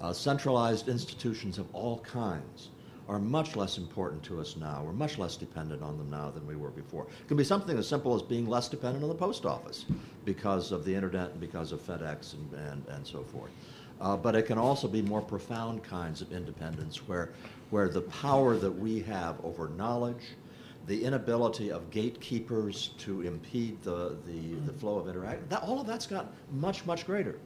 [0.00, 2.68] Uh, centralized institutions of all kinds
[3.08, 4.82] are much less important to us now.
[4.84, 7.04] We're much less dependent on them now than we were before.
[7.04, 9.86] It can be something as simple as being less dependent on the post office
[10.24, 13.50] because of the internet and because of FedEx and, and, and so forth.
[14.00, 17.30] Uh, but it can also be more profound kinds of independence where,
[17.70, 20.36] where the power that we have over knowledge,
[20.88, 25.86] the inability of gatekeepers to impede the, the, the flow of interaction, that, all of
[25.86, 27.38] that's got much, much greater.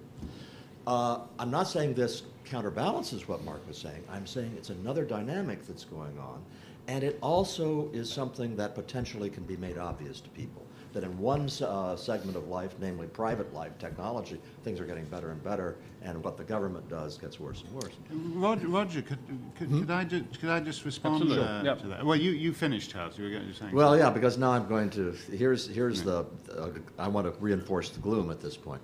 [0.87, 4.02] Uh, I'm not saying this counterbalances what Mark was saying.
[4.11, 6.42] I'm saying it's another dynamic that's going on,
[6.87, 11.18] and it also is something that potentially can be made obvious to people that in
[11.18, 15.76] one uh, segment of life, namely private life, technology, things are getting better and better,
[16.05, 17.93] and what the government does gets worse and worse.
[18.11, 19.19] Roger, Roger could,
[19.57, 19.81] could, hmm?
[19.81, 21.81] could, I, ju- could I just respond uh, yep.
[21.81, 22.05] to that?
[22.05, 23.17] Well, you, you finished, Charles.
[23.17, 23.67] You were going to say.
[23.73, 25.12] Well, yeah, because now I'm going to.
[25.31, 26.23] Here's here's yeah.
[26.49, 26.61] the.
[26.61, 28.83] Uh, I want to reinforce the gloom at this point.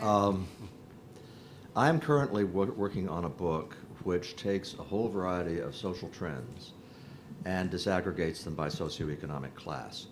[0.00, 0.46] Um,
[1.74, 6.72] I'm currently w- working on a book which takes a whole variety of social trends
[7.44, 10.06] and disaggregates them by socioeconomic class.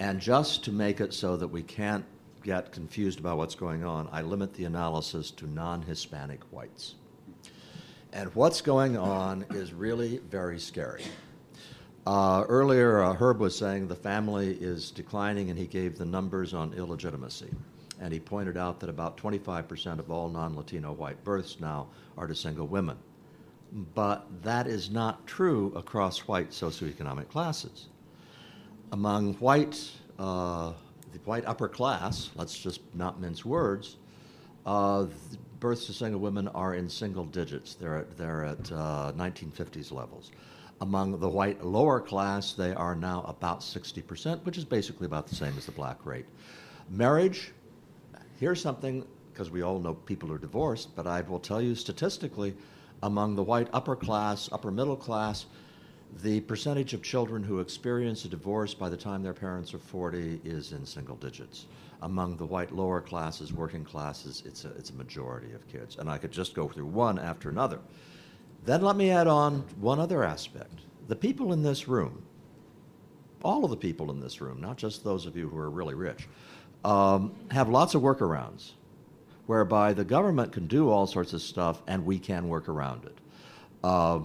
[0.00, 2.04] And just to make it so that we can't
[2.48, 6.94] get confused about what's going on, I limit the analysis to non Hispanic whites.
[8.14, 11.04] And what's going on is really very scary.
[12.06, 16.54] Uh, earlier, uh, Herb was saying the family is declining, and he gave the numbers
[16.54, 17.50] on illegitimacy.
[18.00, 22.26] And he pointed out that about 25% of all non Latino white births now are
[22.26, 22.96] to single women.
[23.94, 27.88] But that is not true across white socioeconomic classes
[28.92, 30.72] among white, uh,
[31.12, 33.96] the white upper class, let's just not mince words,
[34.66, 37.74] uh, th- births to single women are in single digits.
[37.74, 40.30] They're at, they're at uh, 1950s levels.
[40.80, 45.34] Among the white lower class, they are now about 60%, which is basically about the
[45.34, 46.26] same as the black rate.
[46.88, 47.52] Marriage,
[48.38, 52.54] here's something, because we all know people are divorced, but I will tell you statistically,
[53.02, 55.46] among the white upper class, upper middle class,
[56.22, 60.40] the percentage of children who experience a divorce by the time their parents are 40
[60.44, 61.66] is in single digits.
[62.02, 65.96] Among the white lower classes, working classes, it's a, it's a majority of kids.
[65.98, 67.78] And I could just go through one after another.
[68.64, 70.80] Then let me add on one other aspect.
[71.08, 72.22] The people in this room,
[73.42, 75.94] all of the people in this room, not just those of you who are really
[75.94, 76.28] rich,
[76.84, 78.72] um, have lots of workarounds
[79.46, 83.16] whereby the government can do all sorts of stuff and we can work around it.
[83.82, 84.20] Uh,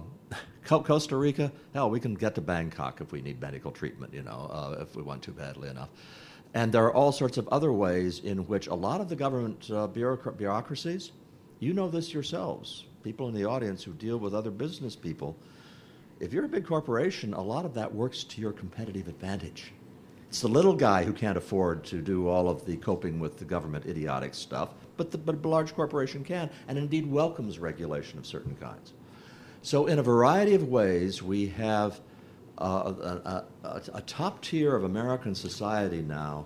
[0.64, 4.50] Costa Rica, hell, we can get to Bangkok if we need medical treatment, you know,
[4.50, 5.90] uh, if we want to badly enough.
[6.54, 9.68] And there are all sorts of other ways in which a lot of the government
[9.70, 11.12] uh, bureauc- bureaucracies,
[11.58, 15.36] you know this yourselves, people in the audience who deal with other business people,
[16.20, 19.72] if you're a big corporation, a lot of that works to your competitive advantage.
[20.28, 23.44] It's the little guy who can't afford to do all of the coping with the
[23.44, 28.26] government idiotic stuff, but, the, but a large corporation can, and indeed welcomes regulation of
[28.26, 28.94] certain kinds.
[29.64, 31.98] So, in a variety of ways, we have
[32.58, 32.92] uh,
[33.64, 36.44] a, a, a, top tier of American society now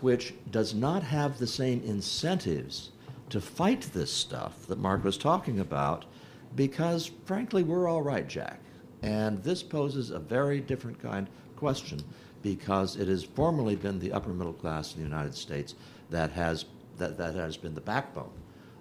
[0.00, 2.92] which does not have the same incentives
[3.28, 6.06] to fight this stuff that Mark was talking about
[6.54, 8.58] because, frankly, we're all right, Jack.
[9.02, 12.02] And this poses a very different kind of question
[12.42, 15.74] because it has formerly been the upper middle class in the United States
[16.08, 16.64] that has,
[16.96, 18.32] that, that has been the backbone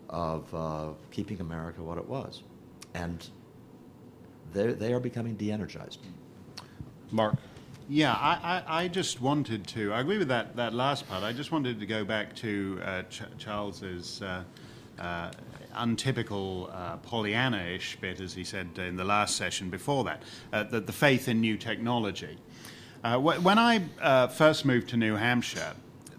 [0.09, 2.41] of uh, keeping America what it was.
[2.93, 3.27] And
[4.55, 5.99] they are becoming de energized.
[7.11, 7.35] Mark.
[7.87, 9.93] Yeah, I, I, I, just wanted to.
[9.93, 11.23] I agree with that, that last part.
[11.23, 14.43] I just wanted to go back to uh, Ch- Charles's uh,
[14.97, 15.29] uh,
[15.75, 20.79] untypical uh, Pollyanna-ish bit, as he said in the last session before that, uh, the,
[20.79, 22.37] the faith in new technology.
[23.03, 25.73] Uh, wh- when I uh, first moved to New Hampshire,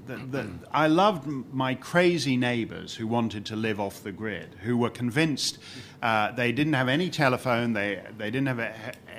[0.06, 4.76] the, the, I loved my crazy neighbors who wanted to live off the grid, who
[4.76, 5.58] were convinced
[6.06, 8.72] uh, they didn't have any telephone, they, they didn't have a,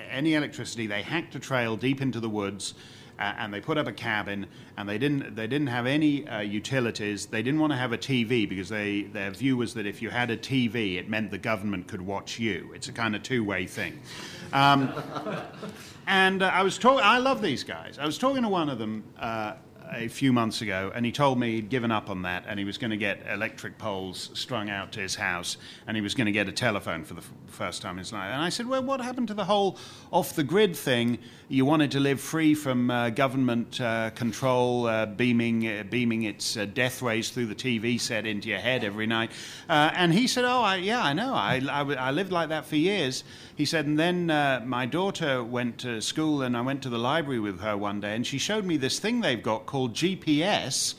[0.09, 0.87] any electricity.
[0.87, 2.75] They hacked a trail deep into the woods
[3.19, 4.45] uh, and they put up a cabin
[4.77, 7.25] and they didn't they didn't have any uh, utilities.
[7.25, 10.09] They didn't want to have a TV because they their view was that if you
[10.09, 12.71] had a TV it meant the government could watch you.
[12.73, 13.99] It's a kind of two-way thing.
[14.53, 14.93] Um,
[16.07, 17.99] and uh, I was talking I love these guys.
[17.99, 19.55] I was talking to one of them uh,
[19.91, 22.65] a few months ago, and he told me he'd given up on that, and he
[22.65, 26.25] was going to get electric poles strung out to his house, and he was going
[26.25, 28.29] to get a telephone for the f- first time in his life.
[28.31, 29.77] And I said, "Well, what happened to the whole
[30.11, 31.19] off-the-grid thing?
[31.49, 36.57] You wanted to live free from uh, government uh, control, uh, beaming uh, beaming its
[36.57, 39.31] uh, death rays through the TV set into your head every night."
[39.69, 41.33] And he said, "Oh, I, yeah, I know.
[41.33, 43.23] I, I, I lived like that for years."
[43.55, 44.27] He said, and then
[44.67, 48.15] my daughter went to school and I went to the library with her one day
[48.15, 50.95] and she showed me this thing they've got called GPS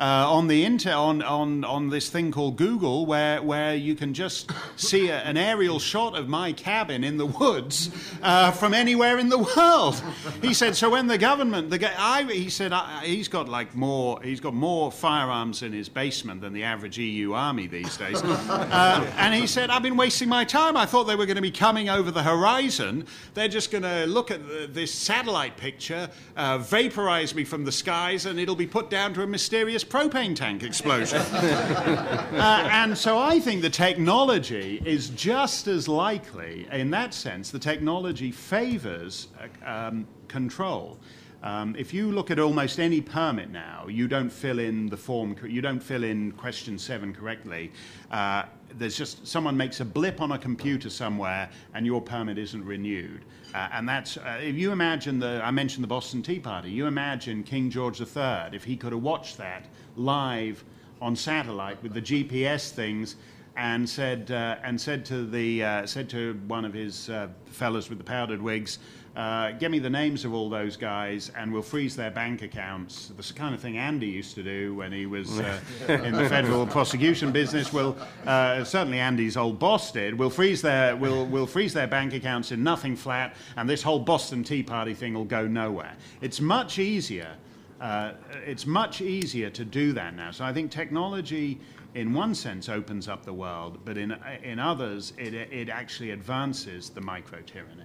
[0.00, 4.14] uh, on the inter on, on, on this thing called Google, where, where you can
[4.14, 7.90] just see a, an aerial shot of my cabin in the woods
[8.22, 10.02] uh, from anywhere in the world.
[10.40, 13.74] He said, so when the government, the guy, I, he said, I, he's got like
[13.74, 18.22] more, he's got more firearms in his basement than the average EU army these days.
[18.22, 20.76] Uh, and he said, I've been wasting my time.
[20.78, 23.06] I thought they were going to be coming over the horizon.
[23.34, 27.72] They're just going to look at the, this satellite picture, uh, vaporize me from the
[27.72, 31.18] skies, and it'll be put down to a mysterious propane tank explosion.
[31.32, 37.58] uh, and so I think the technology is just as likely, in that sense, the
[37.58, 39.28] technology favors
[39.66, 40.98] uh, um, control.
[41.42, 45.34] Um, if you look at almost any permit now, you don't fill in the form,
[45.42, 47.72] you don't fill in question seven correctly.
[48.10, 52.64] Uh, there's just someone makes a blip on a computer somewhere, and your permit isn't
[52.64, 53.24] renewed.
[53.54, 56.70] Uh, and that's uh, if you imagine the I mentioned the Boston Tea Party.
[56.70, 59.66] You imagine King George III if he could have watched that
[59.96, 60.64] live
[61.00, 63.16] on satellite with the GPS things
[63.56, 67.88] and said uh, and said to the uh, said to one of his uh, fellows
[67.88, 68.78] with the powdered wigs,
[69.16, 73.12] uh, "Give me the names of all those guys, and we'll freeze their bank accounts."
[73.16, 76.66] The kind of thing Andy used to do when he was uh, in the federal
[76.66, 77.72] prosecution business.
[77.72, 80.18] Will uh, certainly Andy's old boss did.
[80.18, 83.98] We'll freeze their we'll we'll freeze their bank accounts in nothing flat, and this whole
[83.98, 85.96] Boston Tea Party thing will go nowhere.
[86.20, 87.34] It's much easier.
[87.80, 88.12] Uh,
[88.46, 90.30] it's much easier to do that now.
[90.30, 91.58] So I think technology,
[91.94, 94.12] in one sense, opens up the world, but in,
[94.42, 97.84] in others, it, it actually advances the micro tyranny.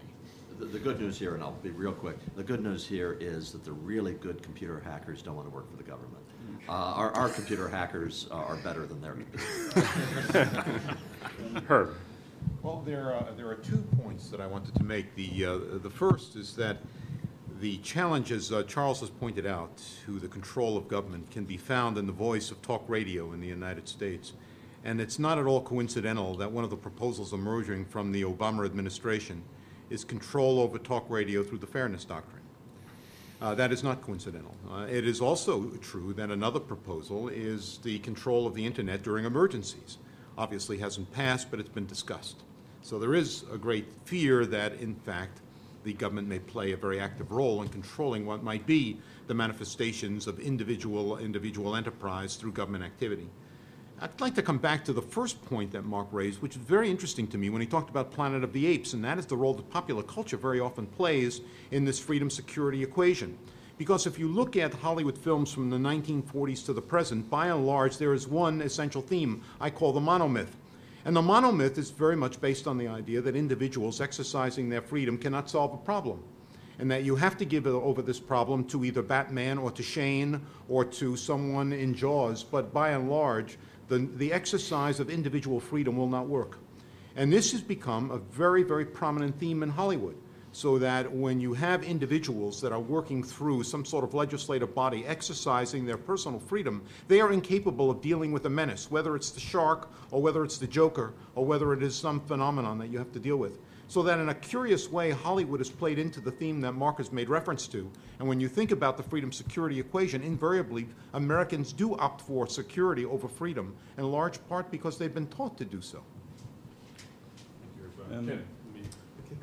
[0.60, 3.54] the, the good news here, and I'll be real quick, the good news here is
[3.54, 6.24] that the really good computer hackers don't want to work for the government.
[6.68, 10.50] Uh, our, our computer hackers are better than their computer.
[11.68, 11.96] Herb.
[12.64, 15.16] Well, there are, there are two points that I wanted to make.
[15.16, 16.78] The, uh, the first is that
[17.60, 21.98] the challenges uh, Charles has pointed out to the control of government can be found
[21.98, 24.34] in the voice of talk radio in the United States.
[24.84, 28.66] And it's not at all coincidental that one of the proposals emerging from the Obama
[28.66, 29.42] administration
[29.90, 32.42] is control over talk radio through the Fairness Doctrine.
[33.42, 34.54] Uh, that is not coincidental.
[34.72, 39.26] Uh, it is also true that another proposal is the control of the Internet during
[39.26, 39.98] emergencies.
[40.38, 42.38] Obviously hasn't passed, but it's been discussed.
[42.82, 45.42] So there is a great fear that, in fact,
[45.86, 50.28] the government may play a very active role in controlling what might be the manifestations
[50.28, 53.30] of individual individual enterprise through government activity.
[54.02, 56.90] I'd like to come back to the first point that Mark raised, which is very
[56.90, 59.38] interesting to me when he talked about Planet of the Apes, and that is the
[59.38, 61.40] role that popular culture very often plays
[61.72, 63.38] in this freedom security equation.
[63.78, 67.66] Because if you look at Hollywood films from the 1940s to the present, by and
[67.66, 70.52] large, there is one essential theme I call the monomyth.
[71.06, 75.20] And the monomyth is very much based on the idea that individuals exercising their freedom
[75.20, 76.24] cannot solve a problem.
[76.80, 80.42] And that you have to give over this problem to either Batman or to Shane
[80.68, 85.96] or to someone in Jaws, but by and large, the, the exercise of individual freedom
[85.96, 86.58] will not work.
[87.16, 90.18] And this has become a very, very prominent theme in Hollywood.
[90.56, 95.06] So that when you have individuals that are working through some sort of legislative body
[95.06, 99.42] exercising their personal freedom, they are incapable of dealing with a menace, whether it's the
[99.42, 103.12] shark or whether it's the Joker or whether it is some phenomenon that you have
[103.12, 103.60] to deal with.
[103.90, 107.12] So that in a curious way, Hollywood has played into the theme that Mark has
[107.12, 107.92] made reference to.
[108.20, 113.04] And when you think about the freedom security equation, invariably, Americans do opt for security
[113.04, 116.02] over freedom, in large part because they've been taught to do so.
[118.10, 118.40] Um, okay,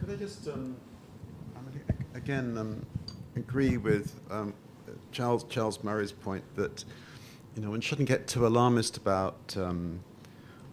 [0.00, 0.74] could I just, um,
[2.14, 2.86] again, um,
[3.36, 4.54] agree with um,
[5.10, 6.84] Charles, Charles Murray's point that,
[7.56, 10.00] you know, one shouldn't get too alarmist about um,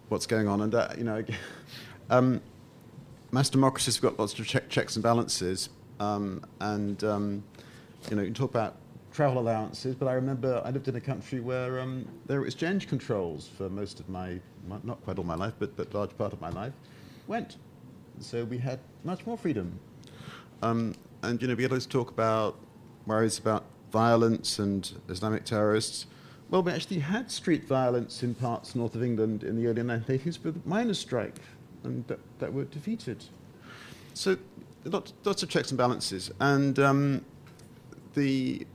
[0.08, 0.62] what's going on.
[0.62, 1.24] And, uh, you know,
[2.10, 2.40] um,
[3.32, 5.70] mass democracies have got lots of check, checks and balances.
[5.98, 7.02] and,
[8.08, 8.76] you know, you can talk about
[9.12, 12.88] travel allowances, but I remember I lived in a country where um, there were exchange
[12.88, 14.38] controls for most of my,
[14.84, 16.72] not quite all my life, but, but large part of my life,
[17.26, 17.56] went.
[18.20, 19.78] So we had much more freedom.
[20.62, 22.56] Um, and, you know, we always talk about
[23.06, 26.06] worries about violence and Islamic terrorists.
[26.48, 30.42] Well, we actually had street violence in parts north of England in the early 1980s
[30.42, 31.40] with miners' strike,
[31.84, 33.24] and that, that were defeated.
[34.14, 34.36] So
[34.84, 36.30] lots, lots of checks and balances.
[36.40, 37.24] And um,
[38.14, 38.66] the,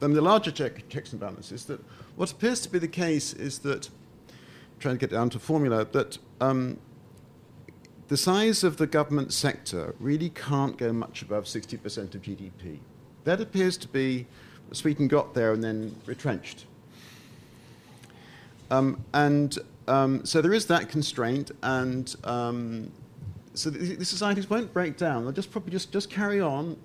[0.00, 1.80] mean, the larger check, checks and balances, that
[2.16, 3.88] what appears to be the case is that,
[4.78, 6.78] trying to get down to formula, that um,
[8.08, 12.78] the size of the government sector really can't go much above 60% of GDP.
[13.24, 14.26] That appears to be
[14.72, 16.66] Sweden got there and then retrenched.
[18.70, 22.90] Um, and um, so there is that constraint, and um,
[23.54, 25.24] so the, the, societies won't break down.
[25.24, 26.76] They'll just probably just, just carry on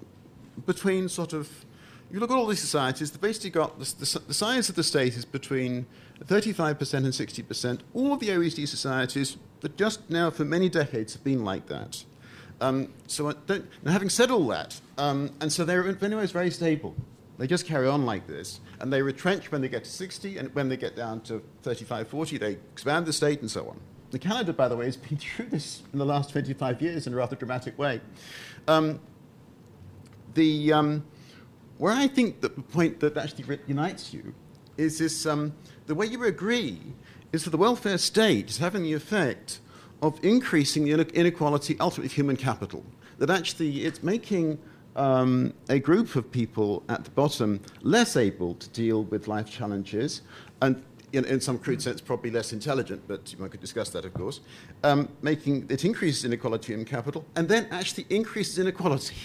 [0.65, 1.49] between sort of.
[2.11, 4.83] You look at all these societies, they've basically got the, the, the size of the
[4.83, 5.85] state is between
[6.25, 7.79] 35% and 60%.
[7.93, 12.03] All the OECD societies that just now for many decades have been like that.
[12.61, 16.51] Um, so now having said all that, um, and so they're in many ways very
[16.51, 16.95] stable.
[17.37, 20.53] They just carry on like this, and they retrench when they get to 60, and
[20.53, 23.79] when they get down to 35, 40, they expand the state and so on.
[24.11, 27.13] The Canada, by the way, has been through this in the last 25 years in
[27.13, 28.01] a rather dramatic way.
[28.67, 28.99] Um,
[30.33, 31.05] the, um,
[31.77, 34.33] where I think that the point that actually unites you
[34.75, 35.53] is this um,
[35.87, 36.79] the way you agree
[37.31, 39.59] is that the welfare state is having the effect
[40.01, 42.83] of increasing the inequality ultimately of human capital.
[43.17, 44.57] That actually it's making
[44.95, 50.21] um, a group of people at the bottom less able to deal with life challenges
[50.61, 54.13] and in, in, some crude sense, probably less intelligent, but one could discuss that, of
[54.13, 54.41] course,
[54.83, 59.15] um, making it increases inequality in capital and then actually increases inequality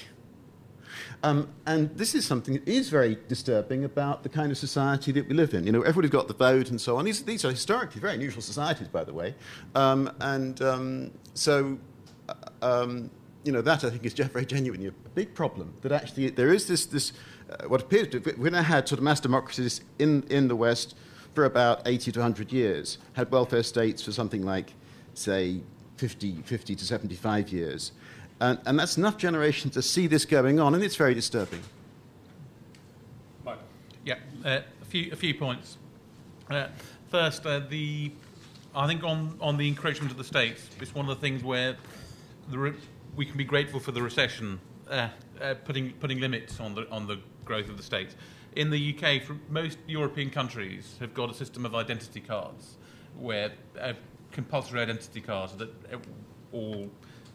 [1.25, 5.27] um, and this is something that is very disturbing about the kind of society that
[5.27, 5.65] we live in.
[5.65, 7.07] You know, everybody's got the vote and so on.
[7.07, 9.35] These, these are historically very unusual societies, by the way.
[9.75, 11.79] Um, and um, so,
[12.29, 13.11] uh, um,
[13.43, 15.73] you know, that I think is very genuinely a big problem.
[15.81, 17.15] That actually there is this, this
[17.49, 20.95] uh, what appears to we now had sort of mass democracies in, in the West
[21.35, 24.75] for about 80 to 100 years, had welfare states for something like,
[25.15, 25.63] say,
[25.97, 27.93] 50, 50 to 75 years.
[28.41, 31.61] And, and that's enough generation to see this going on, and it's very disturbing.
[33.45, 33.63] Michael.
[34.05, 35.79] Yeah, uh, a, few, a few points.
[36.51, 36.69] Uh,
[37.11, 38.11] first, uh, the,
[38.75, 41.77] I think on, on the encroachment of the states, it's one of the things where
[42.51, 42.75] the re-
[43.17, 44.61] we can be grateful for the recession
[44.91, 45.09] uh,
[45.41, 48.17] uh, putting putting limits on the on the growth of the states.
[48.57, 52.77] In the UK, most European countries have got a system of identity cards,
[53.19, 53.95] where uh,
[54.31, 55.97] compulsory identity cards that uh,
[56.53, 56.91] all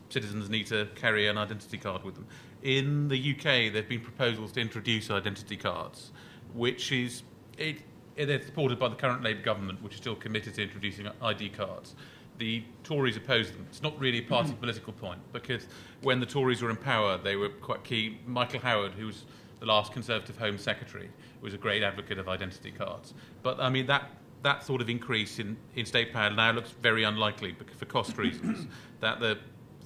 [0.10, 2.28] citizens need to carry an identity card with them.
[2.64, 6.12] In the UK, there have been proposals to introduce identity cards,
[6.54, 7.24] which is
[7.58, 7.78] it,
[8.16, 11.96] they're supported by the current Labour government, which is still committed to introducing ID cards.
[12.38, 13.66] The Tories oppose them.
[13.70, 14.60] It's not really a party mm-hmm.
[14.60, 15.68] political point because
[16.02, 18.18] when the Tories were in power, they were quite key.
[18.26, 19.26] Michael Howard, who was
[19.60, 21.10] the last Conservative Home Secretary,
[21.42, 23.14] was a great advocate of identity cards.
[23.44, 24.10] But I mean that
[24.42, 28.18] that sort of increase in, in state power now looks very unlikely because, for cost
[28.18, 28.68] reasons.
[29.02, 29.38] that the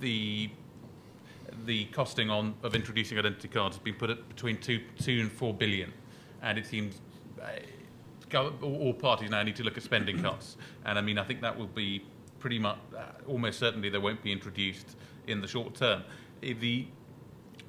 [0.04, 0.50] the
[1.66, 5.32] the costing on of introducing identity cards has been put at between two two and
[5.32, 5.92] four billion,
[6.44, 7.02] and it seems
[7.42, 10.58] uh, all parties now need to look at spending cuts.
[10.86, 12.06] And I mean, I think that will be
[12.40, 14.98] pretty much uh, almost certainly they won't be introduced
[15.28, 16.04] in the short term.
[16.42, 16.86] The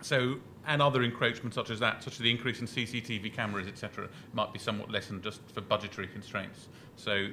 [0.01, 4.09] so and other encroachments such as that, such as the increase in CCTV cameras, etc.,
[4.33, 6.69] might be somewhat lessened just for budgetary constraints.
[6.97, 7.29] So,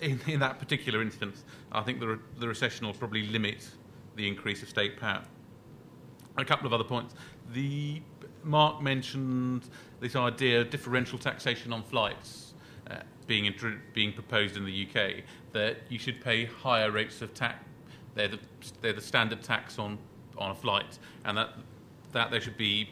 [0.00, 3.68] in, in that particular instance, I think the, re- the recession will probably limit
[4.16, 5.22] the increase of state power.
[6.36, 7.14] A couple of other points.
[7.52, 8.02] The
[8.42, 9.68] Mark mentioned
[10.00, 12.54] this idea of differential taxation on flights
[12.90, 12.96] uh,
[13.26, 15.24] being intro- being proposed in the UK.
[15.52, 17.64] That you should pay higher rates of tax.
[18.14, 18.38] They're the,
[18.80, 19.98] they're the standard tax on
[20.38, 21.50] on a flight, and that
[22.12, 22.90] that there should be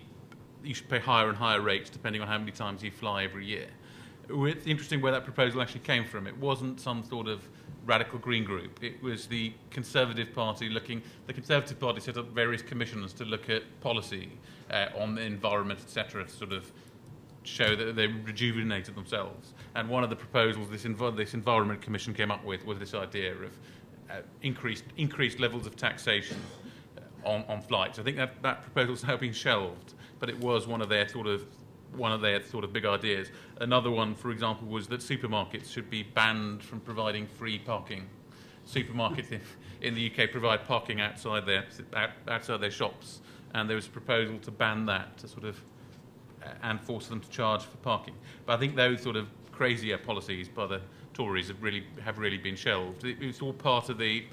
[0.63, 3.45] you should pay higher and higher rates depending on how many times you fly every
[3.47, 3.67] year.
[4.29, 6.27] It's interesting where that proposal actually came from.
[6.27, 7.47] It wasn't some sort of
[7.85, 8.83] radical green group.
[8.83, 11.03] It was the Conservative Party looking.
[11.27, 14.31] The Conservative Party set up various commissions to look at policy
[14.71, 16.71] uh, on the environment, etc., to sort of
[17.43, 19.53] show that they rejuvenated themselves.
[19.75, 22.95] And one of the proposals this, env- this Environment Commission came up with was this
[22.95, 23.59] idea of
[24.11, 26.39] uh, increased increased levels of taxation
[27.25, 27.99] on, on flights.
[27.99, 31.27] I think that that proposal's now been shelved, but it was one of their sort
[31.27, 31.47] of
[31.97, 33.29] one of their sort of big ideas.
[33.61, 38.09] Another one, for example, was that supermarkets should be banned from providing free parking.
[38.67, 39.41] Supermarkets in,
[39.83, 41.65] in the UK provide parking outside their
[42.29, 43.21] outside their shops,
[43.55, 45.61] and there was a proposal to ban that to sort of
[46.43, 48.15] uh, and force them to charge for parking.
[48.47, 50.81] But I think those sort of crazier policies by the
[51.13, 53.05] Tories have really have really been shelved.
[53.05, 54.25] It, it's all part of the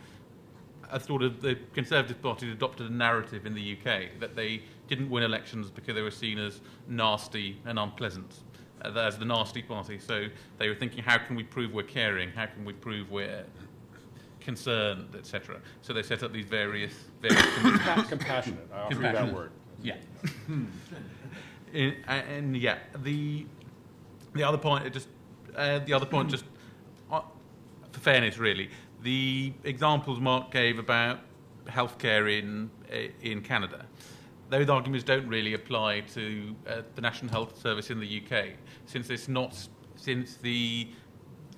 [0.92, 5.10] a sort of the Conservative Party adopted a narrative in the UK that they didn't
[5.10, 8.44] win elections because they were seen as nasty and unpleasant,
[8.84, 9.98] uh, as the nasty party.
[9.98, 10.28] So
[10.58, 12.30] they were thinking, how can we prove we're caring?
[12.32, 13.46] How can we prove we're
[14.42, 15.60] concerned, etc.
[15.82, 19.52] So they set up these various various Compa- Compassionate, I offer you that word.
[19.82, 19.96] yeah.
[21.74, 23.46] And, and yeah, the
[24.34, 25.08] the other point, just
[25.56, 26.44] uh, the other point, just
[27.12, 27.22] uh,
[27.92, 28.70] for fairness, really,
[29.04, 31.20] the examples Mark gave about
[31.66, 33.86] healthcare in uh, in Canada,
[34.50, 38.54] those arguments don't really apply to uh, the National Health Service in the UK,
[38.86, 40.88] since it's not since the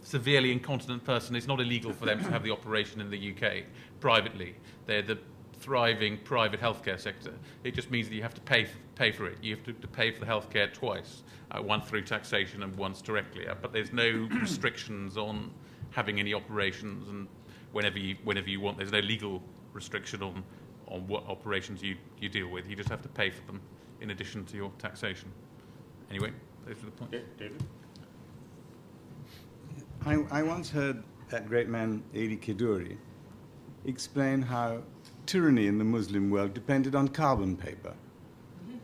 [0.03, 3.63] severely incontinent person, it's not illegal for them to have the operation in the UK
[3.99, 4.53] privately.
[4.85, 5.17] They're the
[5.59, 7.33] thriving private healthcare sector.
[7.63, 9.37] It just means that you have to pay pay for it.
[9.41, 13.01] You have to, to pay for the healthcare twice, uh, once through taxation and once
[13.01, 13.47] directly.
[13.47, 15.51] Uh, but there's no restrictions on
[15.93, 17.27] having any operations and
[17.71, 18.77] whenever you whenever you want.
[18.77, 19.41] There's no legal
[19.73, 20.43] restriction on
[20.87, 22.69] on what operations you, you deal with.
[22.69, 23.61] You just have to pay for them
[24.01, 25.31] in addition to your taxation.
[26.09, 26.31] Anyway,
[26.65, 27.17] those are the points.
[27.37, 27.63] David?
[30.05, 32.97] I, I once heard that great man, Elie Kedourie,
[33.85, 34.81] explain how
[35.25, 37.93] tyranny in the Muslim world depended on carbon paper.
[38.65, 38.77] Mm-hmm.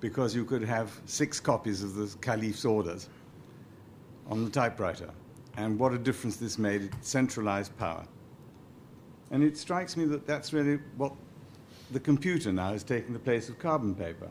[0.00, 3.08] Because you could have six copies of the caliph's orders
[4.28, 5.10] on the typewriter,
[5.56, 6.82] and what a difference this made.
[6.82, 8.06] It centralized power.
[9.30, 11.12] And it strikes me that that's really what
[11.90, 14.28] the computer now is taking the place of carbon paper.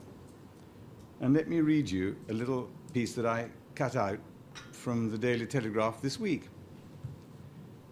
[1.22, 4.20] And let me read you a little piece that I cut out
[4.72, 6.50] from the Daily Telegraph this week.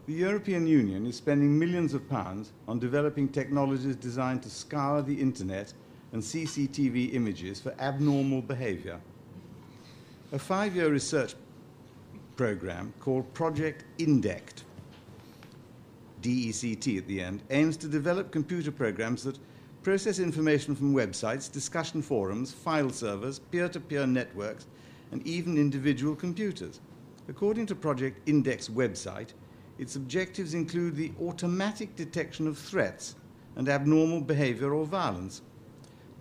[0.05, 5.19] The European Union is spending millions of pounds on developing technologies designed to scour the
[5.19, 5.73] internet
[6.11, 8.99] and CCTV images for abnormal behavior.
[10.33, 11.35] A five year research
[12.35, 14.63] program called Project INDECT,
[16.21, 19.37] DECT at the end, aims to develop computer programs that
[19.83, 24.65] process information from websites, discussion forums, file servers, peer to peer networks,
[25.11, 26.79] and even individual computers.
[27.27, 29.29] According to Project INDECT's website,
[29.77, 33.15] its objectives include the automatic detection of threats
[33.55, 35.41] and abnormal behavior or violence.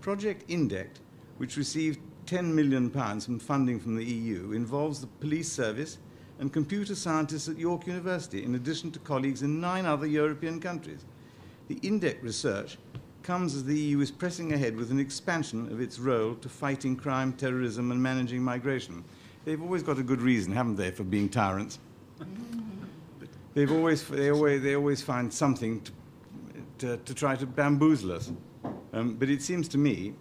[0.01, 1.01] Project INDECT,
[1.39, 5.99] which received 10 million pounds from funding from the EU, involves the police service
[6.39, 11.05] and computer scientists at York University, in addition to colleagues in nine other European countries.
[11.69, 12.79] The INDECT research
[13.23, 16.97] comes as the EU is pressing ahead with an expansion of its role to fighting
[16.97, 19.05] crime, terrorism, and managing migration.
[19.45, 21.79] They've always got a good reason, haven't they, for being tyrants?
[23.55, 25.93] They've always, they, always, they always find something to,
[26.79, 28.33] to, to try to bamboozle us.
[28.93, 30.15] Um, but it seems to me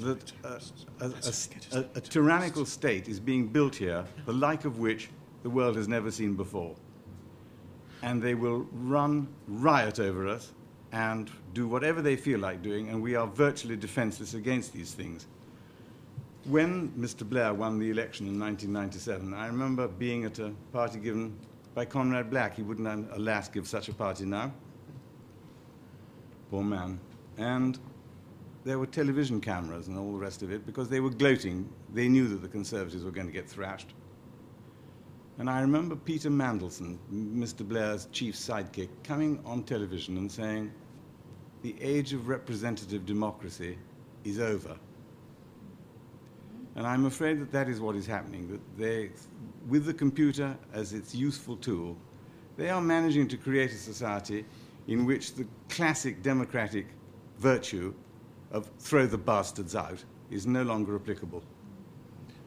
[0.00, 0.58] that uh,
[1.00, 5.10] a, a, a, a tyrannical state is being built here, the like of which
[5.42, 6.74] the world has never seen before.
[8.02, 10.52] And they will run riot over us
[10.92, 15.26] and do whatever they feel like doing, and we are virtually defenseless against these things.
[16.44, 17.28] When Mr.
[17.28, 21.36] Blair won the election in 1997, I remember being at a party given
[21.74, 22.56] by Conrad Black.
[22.56, 24.52] He wouldn't, alas, give such a party now.
[26.50, 27.00] Poor man.
[27.36, 27.78] And
[28.66, 31.68] there were television cameras and all the rest of it because they were gloating.
[31.94, 33.94] They knew that the Conservatives were going to get thrashed.
[35.38, 37.66] And I remember Peter Mandelson, Mr.
[37.66, 40.72] Blair's chief sidekick, coming on television and saying,
[41.62, 43.78] The age of representative democracy
[44.24, 44.76] is over.
[46.74, 49.10] And I'm afraid that that is what is happening, that they,
[49.68, 51.96] with the computer as its useful tool,
[52.56, 54.44] they are managing to create a society
[54.88, 56.86] in which the classic democratic
[57.38, 57.94] virtue
[58.52, 61.42] of throw the bastards out is no longer applicable.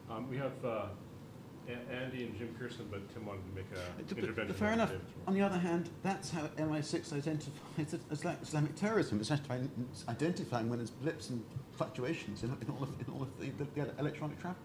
[0.09, 0.85] Um, we have uh,
[1.67, 4.47] A- Andy and Jim Piereson, but Tim wanted to make a But- intervention.
[4.47, 4.89] but fair on enough.
[4.89, 5.05] David.
[5.27, 9.19] On the other hand, that's how MI6 identifies Isla- Islamic terrorism.
[9.19, 11.43] It's identifying, it's identifying when there's blips and
[11.73, 14.61] fluctuations in, in all of, in all of the, the, the electronic traffic.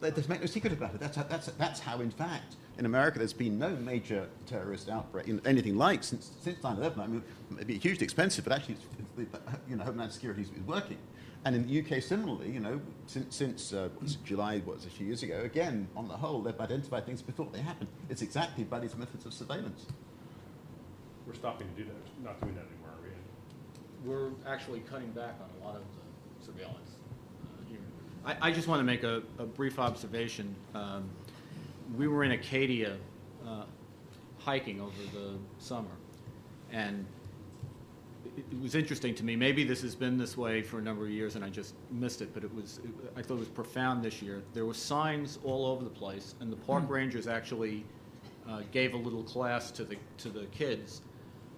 [0.00, 1.00] They- There's make no secret about it.
[1.00, 5.26] That's how, that's, that's how, in fact, in America, there's been no major terrorist outbreak,
[5.26, 6.98] you know, anything like since, since 9/11.
[6.98, 8.84] I mean, it may be hugely expensive, but actually, it's,
[9.18, 10.98] it's you know, Homeland Security is working.
[11.44, 14.90] And in the UK, similarly, you know, since, since uh, was July, what was a
[14.90, 17.86] few years ago, again, on the whole, they've identified things before they happen.
[18.08, 19.84] It's exactly by these methods of surveillance.
[21.26, 23.10] We're stopping to do that, not doing that anymore, are we?
[24.04, 26.90] we're actually cutting back on a lot of the surveillance
[27.42, 27.78] uh, here.
[28.24, 30.54] I, I just want to make a, a brief observation.
[30.74, 31.10] Um,
[31.96, 32.96] we were in Acadia
[33.46, 33.64] uh,
[34.38, 35.90] hiking over the summer,
[36.72, 37.06] and
[38.36, 39.36] it, it was interesting to me.
[39.36, 42.22] Maybe this has been this way for a number of years, and I just missed
[42.22, 42.32] it.
[42.34, 44.42] But it was, it, I thought it was profound this year.
[44.52, 47.84] There were signs all over the place, and the park rangers actually
[48.48, 51.02] uh, gave a little class to the to the kids,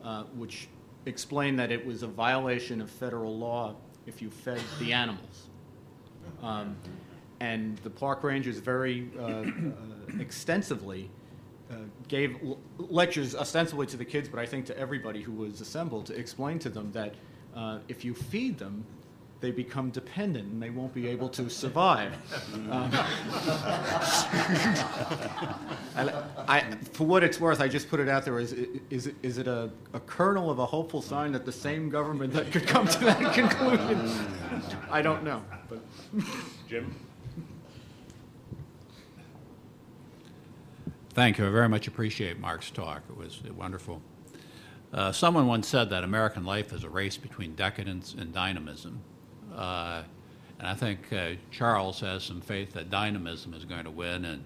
[0.04, 0.68] uh, which
[1.06, 3.74] explained that it was a violation of federal law
[4.06, 5.48] if you fed the animals.
[6.42, 6.76] Um,
[7.40, 9.44] and the park rangers very uh, uh,
[10.20, 11.11] extensively
[11.70, 11.74] uh,
[12.09, 16.07] gave l- lectures ostensibly to the kids, but I think to everybody who was assembled
[16.07, 17.14] to explain to them that
[17.54, 18.84] uh, if you feed them,
[19.40, 22.14] they become dependent and they won't be able to survive.
[22.70, 22.90] Um,
[25.94, 28.38] I, I, for what it's worth, I just put it out there.
[28.38, 28.54] Is,
[28.88, 32.50] is, is it a, a kernel of a hopeful sign that the same government that
[32.50, 34.26] could come to that conclusion?
[34.90, 35.42] I don't know.
[35.68, 35.80] But
[36.68, 36.94] Jim?
[41.16, 41.46] Thank you.
[41.46, 43.02] I very much appreciate Mark's talk.
[43.08, 44.02] It was wonderful.
[44.92, 49.00] Uh, someone once said that American life is a race between decadence and dynamism.
[49.54, 50.02] Uh,
[50.58, 54.44] and I think uh, Charles has some faith that dynamism is going to win, and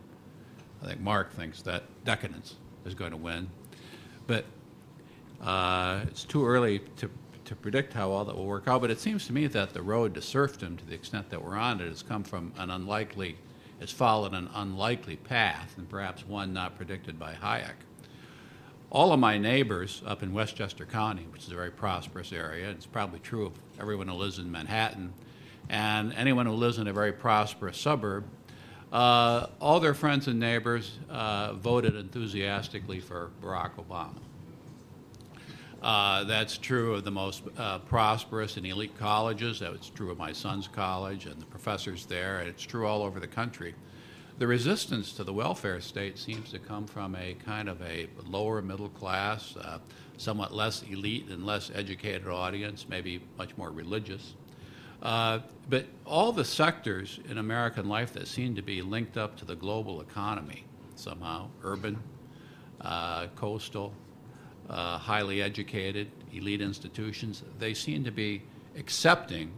[0.80, 2.54] I think Mark thinks that decadence
[2.84, 3.50] is going to win.
[4.28, 4.44] But
[5.42, 7.10] uh, it's too early to,
[7.46, 8.80] to predict how all that will work out.
[8.80, 11.56] But it seems to me that the road to serfdom, to the extent that we're
[11.56, 13.38] on it, has come from an unlikely,
[13.80, 17.74] has followed an unlikely path, and perhaps one not predicted by Hayek.
[18.90, 22.86] All of my neighbors up in Westchester County, which is a very prosperous area, it's
[22.86, 25.12] probably true of everyone who lives in Manhattan,
[25.68, 28.24] and anyone who lives in a very prosperous suburb,
[28.92, 34.18] uh, all their friends and neighbors uh, voted enthusiastically for Barack Obama.
[35.82, 39.60] Uh, that's true of the most uh, prosperous and elite colleges.
[39.60, 43.18] That's true of my son's college and the professors there, and it's true all over
[43.18, 43.74] the country.
[44.38, 48.60] The resistance to the welfare state seems to come from a kind of a lower
[48.60, 49.78] middle class, uh,
[50.18, 54.34] somewhat less elite and less educated audience, maybe much more religious.
[55.02, 59.46] Uh, but all the sectors in American life that seem to be linked up to
[59.46, 60.64] the global economy
[60.94, 61.98] somehow urban,
[62.82, 63.94] uh, coastal,
[64.70, 68.42] uh, highly educated, elite institutions they seem to be
[68.78, 69.50] accepting,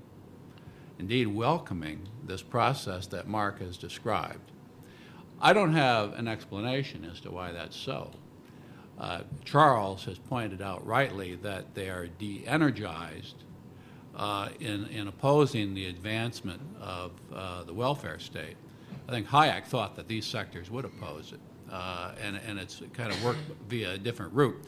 [0.98, 4.50] indeed welcoming, this process that Mark has described.
[5.40, 8.10] I don't have an explanation as to why that's so.
[8.98, 13.44] Uh, Charles has pointed out rightly that they are de energized
[14.14, 18.56] uh, in, in opposing the advancement of uh, the welfare state.
[19.08, 21.40] I think Hayek thought that these sectors would oppose it,
[21.70, 24.62] uh, and, and it's kind of worked via a different route.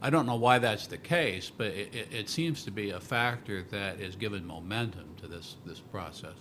[0.00, 3.00] I don't know why that's the case, but it, it, it seems to be a
[3.00, 6.36] factor that is given momentum to this, this process.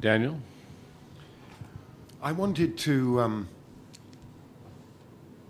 [0.00, 0.40] Daniel?
[2.22, 3.48] I wanted to um,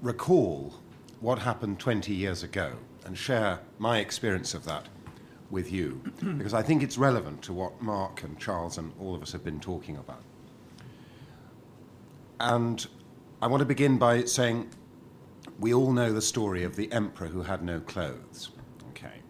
[0.02, 0.74] recall
[1.20, 2.72] what happened 20 years ago
[3.04, 4.86] and share my experience of that
[5.50, 6.00] with you,
[6.36, 9.44] because I think it's relevant to what Mark and Charles and all of us have
[9.44, 10.22] been talking about.
[12.38, 12.86] And
[13.42, 14.70] I want to begin by saying
[15.60, 18.50] we all know the story of the emperor who had no clothes.
[18.90, 19.20] Okay.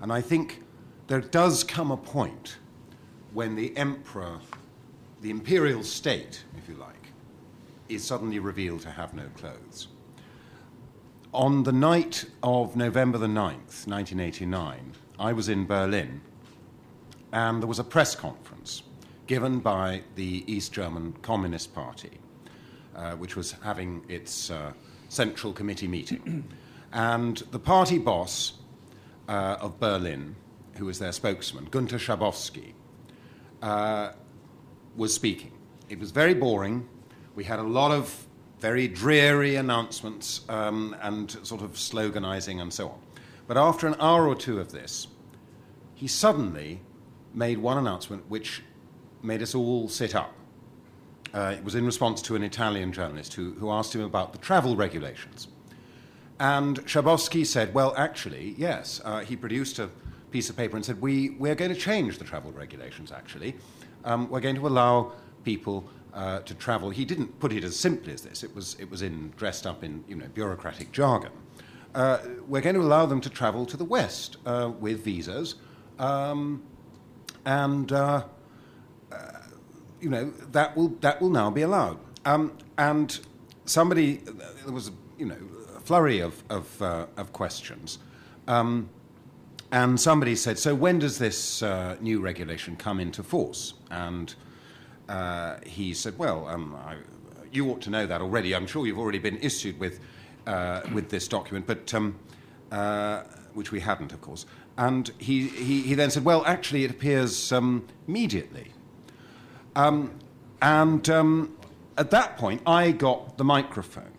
[0.00, 0.62] And I think
[1.06, 2.56] there does come a point
[3.32, 4.40] when the emperor,
[5.22, 6.94] the imperial state, if you like,
[7.88, 9.88] is suddenly revealed to have no clothes.
[11.32, 16.20] On the night of November the 9th, 1989, I was in Berlin
[17.32, 18.82] and there was a press conference
[19.26, 22.18] given by the East German Communist Party,
[22.96, 24.72] uh, which was having its uh,
[25.08, 26.44] Central Committee meeting.
[26.92, 28.54] and the party boss
[29.28, 30.36] uh, of Berlin,
[30.76, 32.72] who was their spokesman, Gunter Schabowski,
[33.62, 34.12] uh,
[34.96, 35.52] was speaking.
[35.88, 36.88] It was very boring.
[37.34, 38.26] We had a lot of
[38.60, 42.98] very dreary announcements um, and sort of sloganizing and so on.
[43.46, 45.06] But after an hour or two of this,
[45.94, 46.80] he suddenly
[47.34, 48.62] made one announcement which
[49.22, 50.34] made us all sit up.
[51.34, 54.38] Uh, it was in response to an Italian journalist who, who asked him about the
[54.38, 55.48] travel regulations.
[56.40, 59.00] And Schabowski said, Well, actually, yes.
[59.04, 59.90] Uh, he produced a
[60.30, 63.56] piece of paper and said, we, We're going to change the travel regulations, actually.
[64.04, 65.12] Um, we're going to allow
[65.44, 66.90] people uh, to travel.
[66.90, 69.84] He didn't put it as simply as this, it was, it was in, dressed up
[69.84, 71.32] in you know, bureaucratic jargon.
[71.94, 75.56] Uh, we're going to allow them to travel to the West uh, with visas.
[75.98, 76.62] Um,
[77.44, 78.24] and uh,
[80.00, 81.98] you know, that will, that will now be allowed.
[82.24, 83.18] Um, and
[83.64, 84.16] somebody,
[84.64, 85.36] there was, you know,
[85.76, 87.98] a flurry of, of, uh, of questions.
[88.46, 88.88] Um,
[89.70, 93.74] and somebody said, so when does this uh, new regulation come into force?
[93.90, 94.34] And
[95.08, 96.96] uh, he said, well, um, I,
[97.52, 98.54] you ought to know that already.
[98.54, 100.00] I'm sure you've already been issued with,
[100.46, 102.18] uh, with this document, but, um,
[102.72, 103.22] uh,
[103.54, 104.46] which we hadn't, of course.
[104.78, 108.72] And he, he, he, then said, well, actually, it appears um, immediately.
[109.78, 110.10] Um,
[110.60, 111.56] and um,
[111.96, 114.10] at that point, I got the microphone.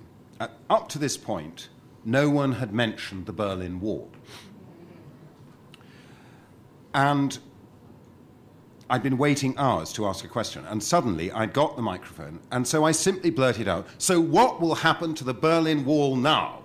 [0.69, 1.67] Up to this point,
[2.05, 4.09] no one had mentioned the Berlin Wall.
[6.93, 7.37] And
[8.89, 12.65] I'd been waiting hours to ask a question, and suddenly I'd got the microphone, and
[12.65, 16.63] so I simply blurted out, So, what will happen to the Berlin Wall now?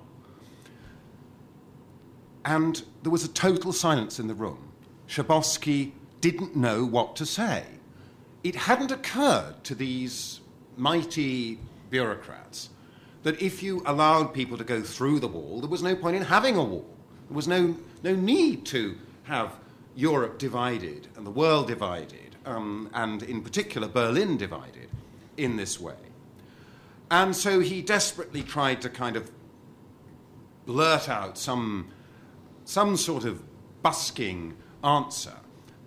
[2.45, 4.73] And there was a total silence in the room.
[5.09, 5.91] Schabowski
[6.21, 7.65] didn't know what to say
[8.45, 10.41] it hadn't occurred to these
[10.77, 11.59] mighty
[11.91, 12.69] bureaucrats
[13.23, 16.23] that if you allowed people to go through the wall, there was no point in
[16.23, 16.87] having a wall.
[17.29, 19.59] There was no, no need to have
[19.97, 24.91] Europe divided and the world divided, um, and in particular Berlin divided
[25.39, 25.95] in this way.
[27.11, 29.31] And so he desperately tried to kind of
[30.67, 31.89] blurt out some,
[32.67, 33.43] some sort of
[33.83, 35.35] busking answer.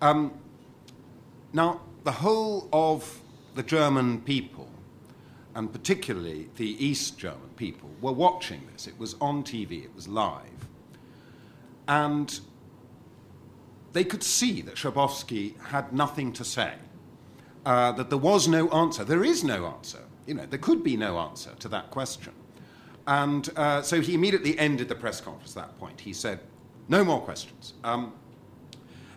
[0.01, 0.33] Um,
[1.53, 3.19] now, the whole of
[3.55, 4.69] the German people,
[5.55, 8.87] and particularly the East German people, were watching this.
[8.87, 10.69] It was on TV, it was live.
[11.85, 12.39] And
[13.91, 16.75] they could see that Schabowski had nothing to say,
[17.65, 19.03] uh, that there was no answer.
[19.03, 20.05] There is no answer.
[20.27, 22.31] You know, there could be no answer to that question.
[23.05, 25.99] And uh, so he immediately ended the press conference at that point.
[25.99, 26.39] He said,
[26.87, 27.73] no more questions.
[27.83, 28.13] Um,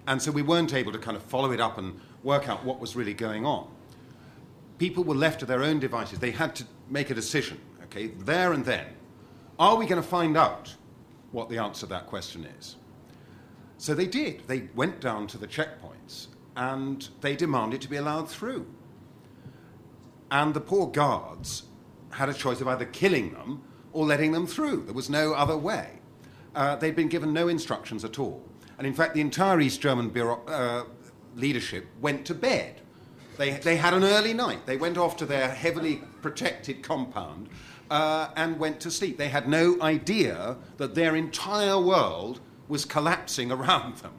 [0.08, 2.80] and so we weren't able to kind of follow it up and work out what
[2.80, 3.70] was really going on.
[4.78, 6.18] People were left to their own devices.
[6.18, 8.86] They had to make a decision, okay, there and then.
[9.58, 10.74] Are we going to find out
[11.32, 12.76] what the answer to that question is?
[13.76, 14.46] So they did.
[14.46, 18.66] They went down to the checkpoints and they demanded to be allowed through.
[20.30, 21.64] And the poor guards
[22.10, 23.62] had a choice of either killing them
[23.92, 24.84] or letting them through.
[24.84, 25.98] There was no other way.
[26.54, 28.42] Uh, they'd been given no instructions at all.
[28.78, 30.84] And in fact, the entire East German bureau, uh,
[31.34, 32.80] leadership went to bed.
[33.36, 34.66] They, they had an early night.
[34.66, 37.48] They went off to their heavily protected compound
[37.90, 39.16] uh, and went to sleep.
[39.16, 44.12] They had no idea that their entire world was collapsing around them.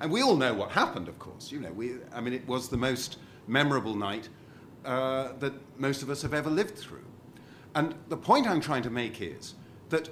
[0.00, 1.50] And we all know what happened, of course.
[1.50, 4.28] You know, we, I mean, it was the most memorable night
[4.84, 7.04] uh, that most of us have ever lived through.
[7.74, 9.54] And the point I'm trying to make is
[9.88, 10.08] that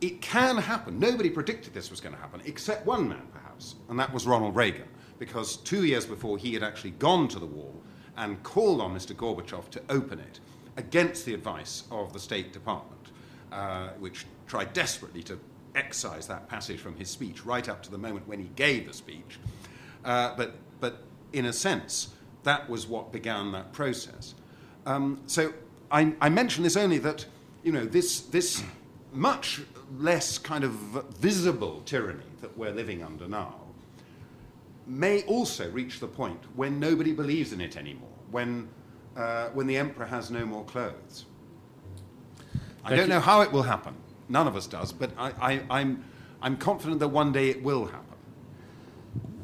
[0.00, 0.98] it can happen.
[0.98, 4.56] Nobody predicted this was going to happen, except one man, perhaps, and that was Ronald
[4.56, 4.88] Reagan
[5.22, 7.80] because two years before he had actually gone to the wall
[8.16, 9.14] and called on Mr.
[9.14, 10.40] Gorbachev to open it
[10.76, 13.02] against the advice of the State Department.
[13.52, 15.38] uh, which tried desperately to
[15.74, 18.94] excise that passage from his speech right up to the moment when he gave the
[18.94, 19.38] speech.
[20.04, 21.02] Uh, but, but
[21.32, 22.14] in a sense,
[22.44, 24.34] that was what began that process.
[24.86, 25.52] Um, so
[25.90, 27.26] I, I mention this only that,
[27.62, 28.64] you know, this, this
[29.12, 29.60] much
[29.98, 30.72] less kind of
[31.18, 33.61] visible tyranny that we're living under now
[34.92, 38.68] may also reach the point when nobody believes in it anymore, when,
[39.16, 41.24] uh, when the emperor has no more clothes.
[42.84, 43.94] I don't know how it will happen.
[44.28, 46.04] None of us does, but I, I, I'm,
[46.42, 48.06] I'm confident that one day it will happen.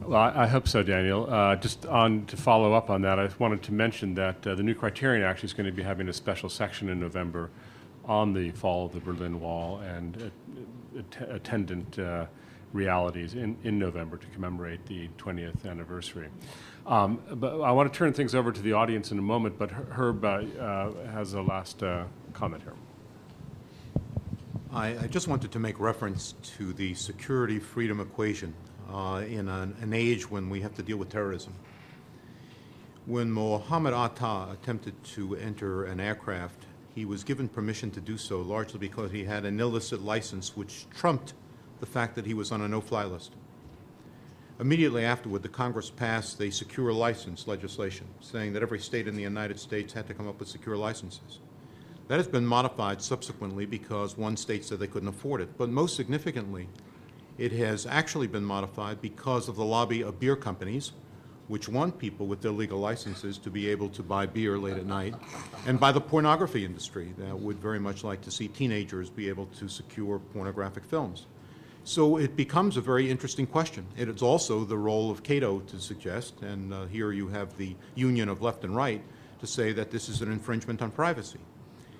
[0.02, 1.32] Well, I, I hope so, Daniel.
[1.32, 4.62] Uh, just on to follow up on that, I wanted to mention that uh, the
[4.62, 7.50] new Criterion actually is going to be having a special section in November
[8.04, 10.30] on the fall of the Berlin Wall and
[10.96, 12.26] uh, attendant uh,
[12.72, 16.28] realities in, in November to commemorate the 20th anniversary.
[16.86, 19.70] Um, but I want to turn things over to the audience in a moment, but
[19.70, 22.74] Herb uh, uh, has a last uh, comment here.
[24.72, 28.54] I, I just wanted to make reference to the security freedom equation
[28.92, 31.54] uh, in an, an age when we have to deal with terrorism.
[33.06, 38.40] When Mohammed Atta attempted to enter an aircraft, he was given permission to do so
[38.40, 41.32] largely because he had an illicit license which trumped
[41.80, 43.32] the fact that he was on a no fly list.
[44.60, 49.22] Immediately afterward, the Congress passed the secure license legislation saying that every state in the
[49.22, 51.38] United States had to come up with secure licenses.
[52.08, 55.56] That has been modified subsequently because one state said they couldn't afford it.
[55.56, 56.66] But most significantly,
[57.36, 60.92] it has actually been modified because of the lobby of beer companies,
[61.46, 64.86] which want people with their legal licenses to be able to buy beer late at
[64.86, 65.14] night,
[65.66, 69.46] and by the pornography industry that would very much like to see teenagers be able
[69.46, 71.26] to secure pornographic films.
[71.88, 73.86] So it becomes a very interesting question.
[73.96, 77.74] It is also the role of Cato to suggest, and uh, here you have the
[77.94, 79.00] union of left and right,
[79.40, 81.38] to say that this is an infringement on privacy.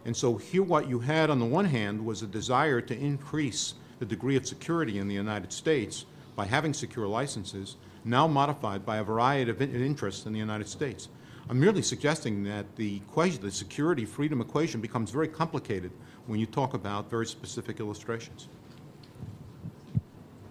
[0.05, 3.77] And so here what you had on the one hand was a desire to increase
[3.99, 6.05] the degree of security in the United States
[6.37, 10.69] by having secure licenses, now modified by a variety of in- interests in the United
[10.69, 11.09] States.
[11.49, 15.93] I'm merely suggesting that the equation, the security freedom equation becomes very complicated
[16.27, 18.49] when you talk about very specific illustrations.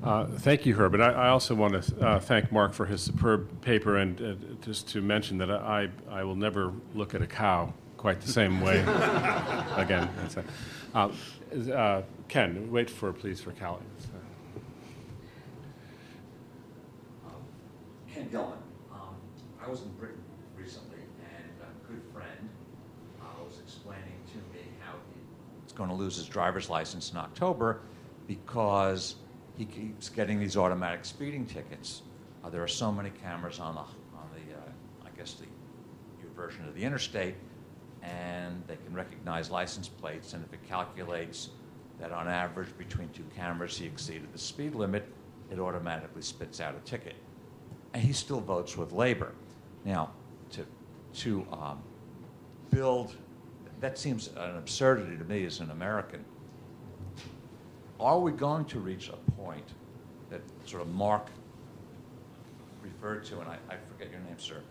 [0.03, 0.93] Uh, Thank you, Herb.
[0.93, 4.35] And I, I also want to uh, thank Mark for his superb paper, and uh,
[4.63, 8.61] just to mention that I, I will never look at a cow quite the same
[8.61, 8.79] way
[9.75, 10.09] again.
[10.17, 10.43] That's a-
[10.93, 11.11] uh,
[11.73, 13.81] uh, Ken, wait for, please, for Callie.
[18.13, 18.57] Ken Gilman.
[18.93, 19.15] Um,
[19.63, 20.21] I was in Britain
[20.57, 22.49] recently, and a good friend
[23.21, 24.93] uh, was explaining to me how
[25.63, 27.79] he's going to lose his driver's license in October
[28.27, 29.15] because
[29.57, 32.03] he keeps getting these automatic speeding tickets.
[32.43, 35.45] Uh, there are so many cameras on the, on the uh, I guess, the
[36.21, 37.35] your version of the interstate,
[38.03, 41.49] and they can recognize license plates, and if it calculates
[41.99, 45.07] that on average between two cameras he exceeded the speed limit,
[45.51, 47.15] it automatically spits out a ticket
[47.93, 49.33] and he still votes with Labor.
[49.83, 50.11] Now,
[50.51, 50.65] to,
[51.21, 51.81] to um,
[52.69, 53.15] build,
[53.79, 56.23] that seems an absurdity to me as an American.
[57.99, 59.65] Are we going to reach a point
[60.29, 61.27] that sort of Mark
[62.83, 64.61] referred to, and I, I forget your name, sir,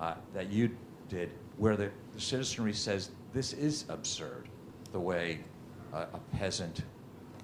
[0.00, 0.70] uh, that you
[1.08, 4.48] did, where the, the citizenry says this is absurd,
[4.92, 5.40] the way
[5.92, 6.82] a, a peasant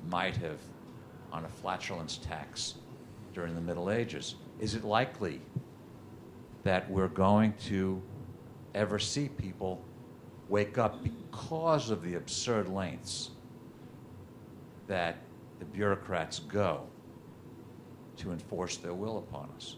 [0.09, 0.59] might have
[1.33, 2.75] on a flatulence tax
[3.33, 4.35] during the Middle Ages.
[4.59, 5.41] Is it likely
[6.65, 8.03] that we're going to
[8.75, 9.81] ever see people
[10.49, 13.31] wake up because of the absurd lengths
[14.89, 15.19] that
[15.59, 16.83] the bureaucrats go
[18.19, 19.77] to enforce their will upon us?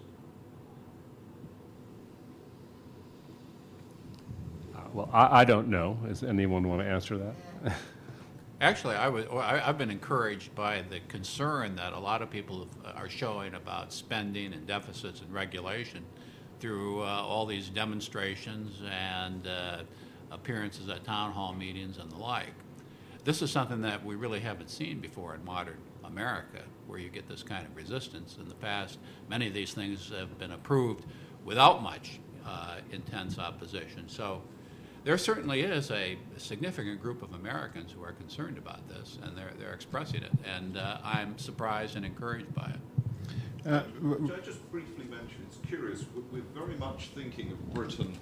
[4.74, 5.98] Uh, Well, I, I don't know.
[6.06, 7.34] Does anyone want to answer that?
[8.60, 12.68] Actually, I was, I, I've been encouraged by the concern that a lot of people
[12.94, 16.04] are showing about spending and deficits and regulation
[16.60, 19.78] through uh, all these demonstrations and uh,
[20.30, 22.52] appearances at town hall meetings and the like.
[23.24, 27.28] This is something that we really haven't seen before in modern America, where you get
[27.28, 28.36] this kind of resistance.
[28.40, 28.98] In the past,
[29.28, 31.04] many of these things have been approved
[31.44, 34.08] without much uh, intense opposition.
[34.08, 34.42] So
[35.04, 39.52] there certainly is a significant group of Americans who are concerned about this, and they're,
[39.58, 40.32] they're expressing it.
[40.44, 42.80] And uh, I'm surprised and encouraged by it.
[43.68, 48.16] Uh, Could I just briefly mention, it's curious, we- we're very much thinking of Britain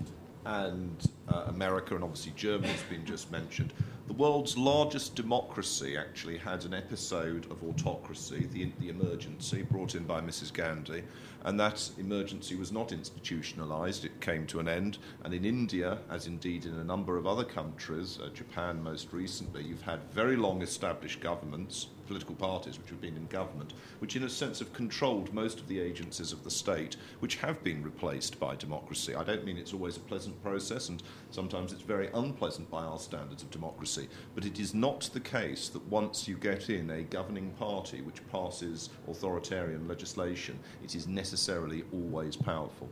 [0.49, 3.75] and uh, America, and obviously Germany's been just mentioned,
[4.07, 10.05] the world's largest democracy actually had an episode of autocracy, the, the emergency, brought in
[10.05, 10.51] by Mrs.
[10.51, 11.03] Gandhi,
[11.45, 14.97] and that emergency was not institutionalized, it came to an end.
[15.23, 19.65] And in India, as indeed in a number of other countries, uh, Japan most recently,
[19.65, 24.25] you've had very long established governments, political parties which have been in government, which in
[24.25, 28.41] a sense have controlled most of the agencies of the state, which have been replaced
[28.41, 29.15] by democracy.
[29.15, 32.99] I don't mean it's always a pleasant process, and sometimes it's very unpleasant by our
[32.99, 37.03] standards of democracy, but it is not the case that once you get in a
[37.03, 42.89] governing party which passes authoritarian legislation, it is necessarily always powerful.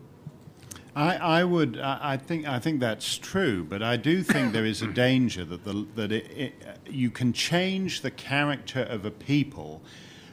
[0.97, 1.79] I, I would.
[1.79, 2.49] I I think.
[2.49, 6.11] I think that's true, but I do think there is a danger that the, that
[6.11, 6.55] it, it,
[6.89, 9.83] you can change the character of a people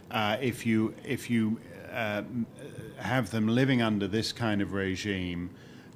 [0.09, 1.59] uh, if you if you
[1.91, 2.24] uh,
[2.97, 5.49] have them living under this kind of regime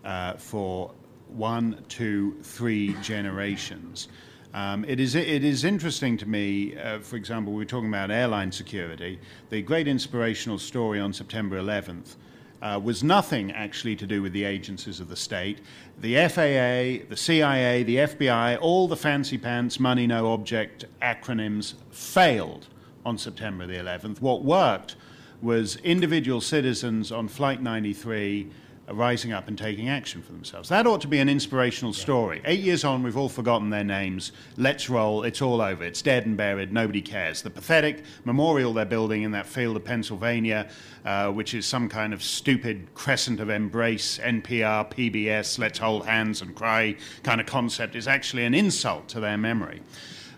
[0.04, 0.92] uh, for
[1.30, 4.10] one, two, three generations.
[4.54, 8.10] Um, it, is, it is interesting to me, uh, for example, we were talking about
[8.10, 9.20] airline security.
[9.50, 12.16] The great inspirational story on September 11th
[12.62, 15.60] uh, was nothing actually to do with the agencies of the state.
[16.00, 22.68] The FAA, the CIA, the FBI, all the fancy pants, money, no object acronyms failed
[23.06, 24.22] on September the 11th.
[24.22, 24.96] What worked
[25.42, 28.50] was individual citizens on Flight 93
[28.90, 30.70] rising up and taking action for themselves.
[30.70, 32.42] That ought to be an inspirational story.
[32.46, 34.32] Eight years on, we've all forgotten their names.
[34.56, 35.24] Let's roll.
[35.24, 35.84] It's all over.
[35.84, 36.72] It's dead and buried.
[36.72, 37.42] Nobody cares.
[37.42, 40.70] The pathetic memorial they're building in that field of Pennsylvania,
[41.04, 46.42] uh, which is some kind of stupid crescent of embrace, NPR, PBS, let's hold hands
[46.42, 49.82] and cry kind of concept, is actually an insult to their memory.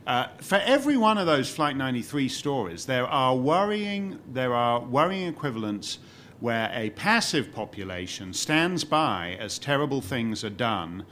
[0.08, 5.28] Uh, for every one of those Flight 93 stories, there are worrying, there are worrying
[5.28, 6.00] equivalents
[6.40, 11.06] where a passive population stands by as terrible things are done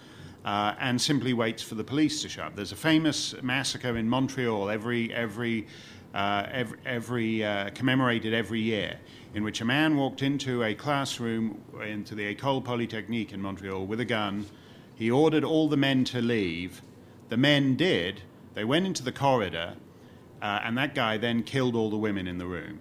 [0.45, 2.55] uh, and simply waits for the police to show up.
[2.55, 5.67] There's a famous massacre in Montreal every, every,
[6.13, 8.97] uh, every, every uh, commemorated every year,
[9.33, 13.99] in which a man walked into a classroom, into the École Polytechnique in Montreal, with
[13.99, 14.45] a gun.
[14.95, 16.81] He ordered all the men to leave.
[17.27, 18.21] The men did.
[18.53, 19.75] They went into the corridor,
[20.41, 22.79] uh, and that guy then killed all the women in the room.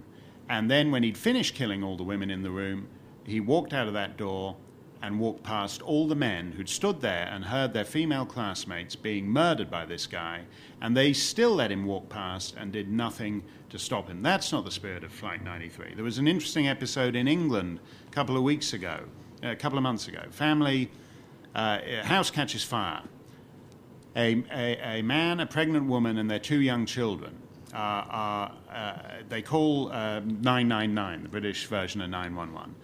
[0.48, 2.88] And then, when he'd finished killing all the women in the room,
[3.24, 4.56] he walked out of that door
[5.02, 9.28] and walked past all the men who'd stood there and heard their female classmates being
[9.28, 10.42] murdered by this guy,
[10.80, 14.22] and they still let him walk past and did nothing to stop him.
[14.22, 15.94] That's not the spirit of Flight 93.
[15.94, 19.00] There was an interesting episode in England a couple of weeks ago,
[19.42, 20.22] a couple of months ago.
[20.30, 20.90] Family,
[21.54, 23.02] uh, house catches fire.
[24.14, 27.45] A, a, a man, a pregnant woman, and their two young children uh,
[27.76, 28.98] are, uh,
[29.28, 32.74] they call uh, 999, the British version of 911.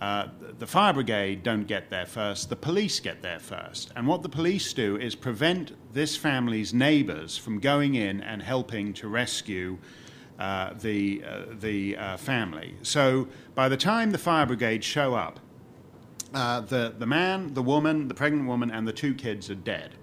[0.00, 0.28] Uh,
[0.58, 3.92] the fire brigade don't get there first, the police get there first.
[3.94, 8.92] And what the police do is prevent this family's neighbors from going in and helping
[8.94, 9.78] to rescue
[10.38, 12.74] uh, the, uh, the family.
[12.82, 15.38] So by the time the fire brigade show up,
[16.32, 19.94] the, the man, the woman, the pregnant woman, and the two kids are dead.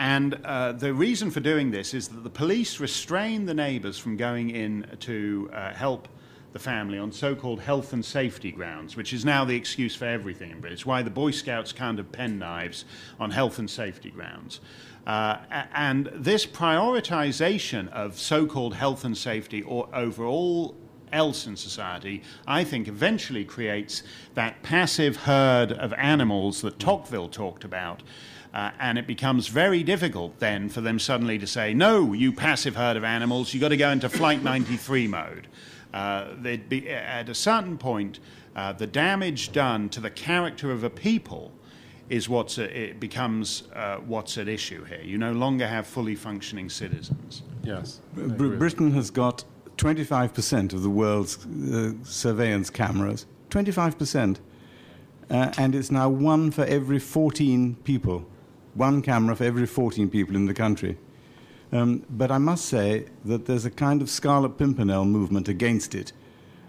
[0.00, 4.16] And uh, the reason for doing this is that the police restrain the neighbors from
[4.16, 6.08] going in to uh, help
[6.54, 10.06] the family on so called health and safety grounds, which is now the excuse for
[10.06, 10.72] everything in Britain.
[10.72, 12.84] It's why the Boy Scouts can't have penknives
[13.20, 14.60] on health and safety grounds.
[15.06, 15.36] Uh,
[15.74, 20.74] and this prioritization of so called health and safety or over all
[21.12, 27.64] else in society, I think eventually creates that passive herd of animals that Tocqueville talked
[27.64, 28.02] about.
[28.52, 32.74] Uh, and it becomes very difficult then for them suddenly to say, no, you passive
[32.74, 35.46] herd of animals, you've got to go into Flight 93 mode.
[35.94, 36.34] Uh,
[36.68, 38.18] be, at a certain point,
[38.56, 41.52] uh, the damage done to the character of a people
[42.08, 45.00] is what's a, it becomes uh, what's at issue here.
[45.02, 47.42] You no longer have fully functioning citizens.
[47.62, 48.00] Yes.
[48.14, 49.44] Br- Britain has got
[49.76, 53.26] 25% of the world's uh, surveillance cameras.
[53.50, 54.38] 25%.
[55.30, 58.26] Uh, and it's now one for every 14 people
[58.74, 60.96] one camera for every 14 people in the country.
[61.72, 66.12] Um, but I must say that there's a kind of Scarlet Pimpernel movement against it.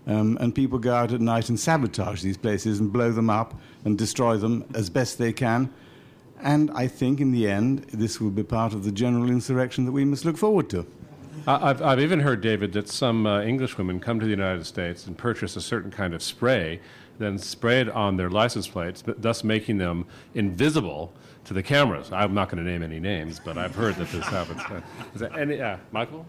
[0.07, 3.59] Um, and people go out at night and sabotage these places and blow them up
[3.85, 5.71] and destroy them as best they can.
[6.41, 9.91] And I think in the end, this will be part of the general insurrection that
[9.91, 10.87] we must look forward to.
[11.47, 15.07] I've, I've even heard, David, that some uh, English women come to the United States
[15.07, 16.79] and purchase a certain kind of spray,
[17.17, 20.05] then spray it on their license plates, thus making them
[20.35, 21.13] invisible
[21.45, 22.11] to the cameras.
[22.11, 24.61] I'm not going to name any names, but I've heard that this happens.
[24.61, 24.81] Uh,
[25.13, 26.25] is that any, uh, Michael?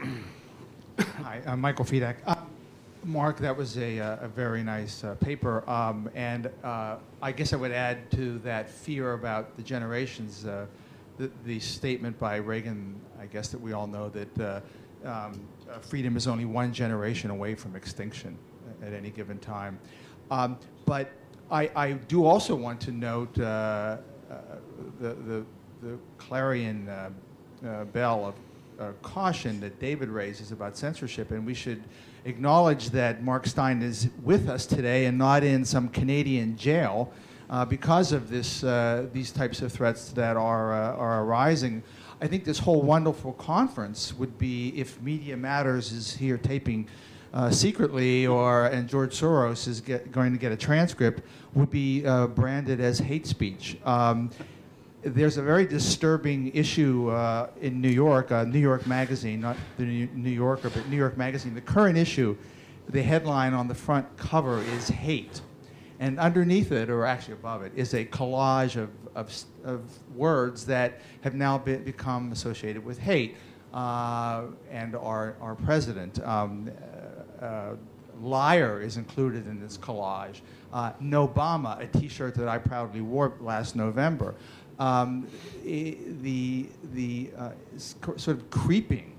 [0.98, 2.16] Hi, I'm Michael Fedak.
[2.26, 2.34] Uh,
[3.04, 5.68] Mark, that was a, uh, a very nice uh, paper.
[5.68, 10.42] Um, and uh, I guess I would add to that fear about the generations.
[10.42, 10.68] the
[11.18, 14.60] the, the statement by Reagan, I guess that we all know that uh,
[15.04, 18.36] um, uh, freedom is only one generation away from extinction
[18.82, 19.78] at any given time.
[20.30, 21.12] Um, but
[21.50, 23.98] I, I do also want to note uh, uh,
[25.00, 25.44] the, the,
[25.82, 27.10] the clarion uh,
[27.66, 28.34] uh, bell of
[28.80, 31.82] uh, caution that David raises about censorship, and we should
[32.24, 37.12] acknowledge that Mark Steyn is with us today and not in some Canadian jail
[37.50, 41.82] uh, because of this, uh, these types of threats that are, uh, are arising.
[42.20, 46.88] I think this whole wonderful conference would be if Media Matters is here taping
[47.32, 51.22] uh, secretly, or and George Soros is get, going to get a transcript,
[51.54, 53.76] would be uh, branded as hate speech.
[53.84, 54.30] Um,
[55.02, 59.84] there's a very disturbing issue uh, in New York, uh, New York Magazine, not the
[59.84, 61.54] New Yorker, but New York Magazine.
[61.54, 62.36] The current issue,
[62.88, 65.40] the headline on the front cover is hate.
[65.98, 69.82] And underneath it, or actually above it, is a collage of, of, of
[70.14, 73.36] words that have now be, become associated with hate.
[73.72, 76.70] Uh, and our, our president, um,
[77.42, 77.76] uh,
[78.20, 80.40] liar is included in this collage.
[80.72, 84.34] Uh, Obama, a T-shirt that I proudly wore last November.
[84.78, 85.26] Um,
[85.62, 89.12] the the uh, sort of creeping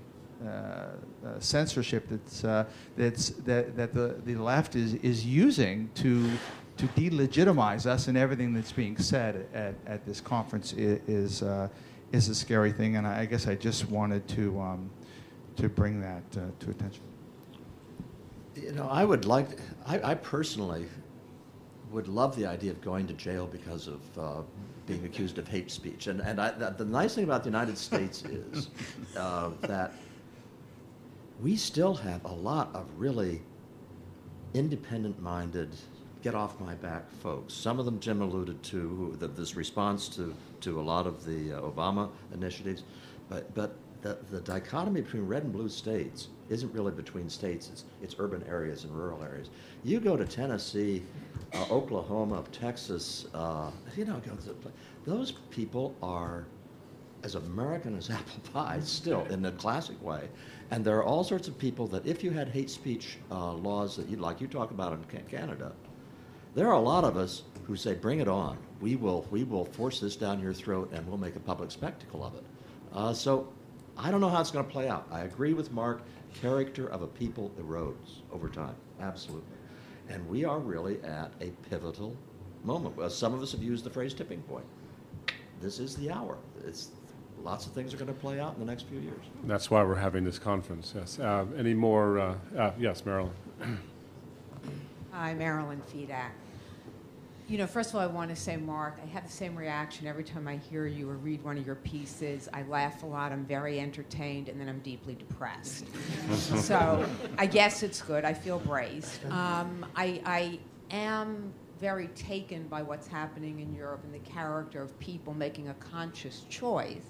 [0.44, 6.30] uh, uh, censorship that's uh, that's that, that the, the left is is using to
[6.76, 11.68] to delegitimize us and everything that's being said at, at this conference is is, uh,
[12.12, 14.90] is a scary thing, and I guess I just wanted to um,
[15.56, 17.02] to bring that uh, to attention.
[18.56, 20.86] You know, I would like, I, I, personally
[21.90, 24.42] would love the idea of going to jail because of uh,
[24.86, 26.06] being accused of hate speech.
[26.06, 28.68] And, and I, the, the, nice thing about the United States is
[29.16, 29.92] uh, that
[31.40, 33.42] we still have a lot of really
[34.54, 35.70] independent minded,
[36.22, 37.54] get off my back folks.
[37.54, 41.58] Some of them Jim alluded to, the, this response to, to a lot of the
[41.58, 42.84] uh, Obama initiatives.
[43.28, 47.84] But, but the, the dichotomy between red and blue states isn't really between states, it's,
[48.02, 49.50] it's urban areas and rural areas.
[49.82, 51.02] You go to Tennessee,
[51.54, 54.20] uh, Oklahoma, Texas, uh, you know,
[55.06, 56.44] those people are
[57.22, 60.28] as American as apple pie still in a classic way.
[60.70, 63.96] And there are all sorts of people that if you had hate speech uh, laws
[63.96, 65.72] that you like you talk about in Canada,
[66.54, 68.58] there are a lot of us who say, bring it on.
[68.80, 72.22] We will, we will force this down your throat and we'll make a public spectacle
[72.22, 72.44] of it.
[72.92, 73.48] Uh, so
[73.96, 75.06] I don't know how it's going to play out.
[75.10, 76.02] I agree with Mark.
[76.34, 78.74] Character of a people erodes over time.
[79.00, 79.46] Absolutely.
[80.08, 82.16] And we are really at a pivotal
[82.64, 82.96] moment.
[82.96, 84.66] Well, some of us have used the phrase tipping point.
[85.60, 86.36] This is the hour.
[86.66, 86.90] It's,
[87.42, 89.24] lots of things are going to play out in the next few years.
[89.44, 91.18] That's why we're having this conference, yes.
[91.18, 92.18] Uh, any more?
[92.18, 93.32] Uh, uh, yes, Marilyn.
[95.12, 96.30] Hi, Marilyn Fedak.
[97.46, 100.06] You know, first of all, I want to say, Mark, I have the same reaction
[100.06, 102.48] every time I hear you or read one of your pieces.
[102.54, 105.84] I laugh a lot, I'm very entertained, and then I'm deeply depressed.
[106.32, 107.04] so
[107.36, 108.24] I guess it's good.
[108.24, 109.26] I feel braced.
[109.26, 110.58] Um, I, I
[110.90, 115.74] am very taken by what's happening in Europe and the character of people making a
[115.74, 117.04] conscious choice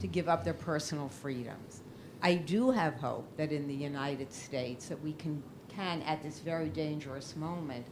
[0.00, 1.82] to give up their personal freedoms.
[2.22, 6.38] I do have hope that in the United States that we can, can at this
[6.38, 7.84] very dangerous moment,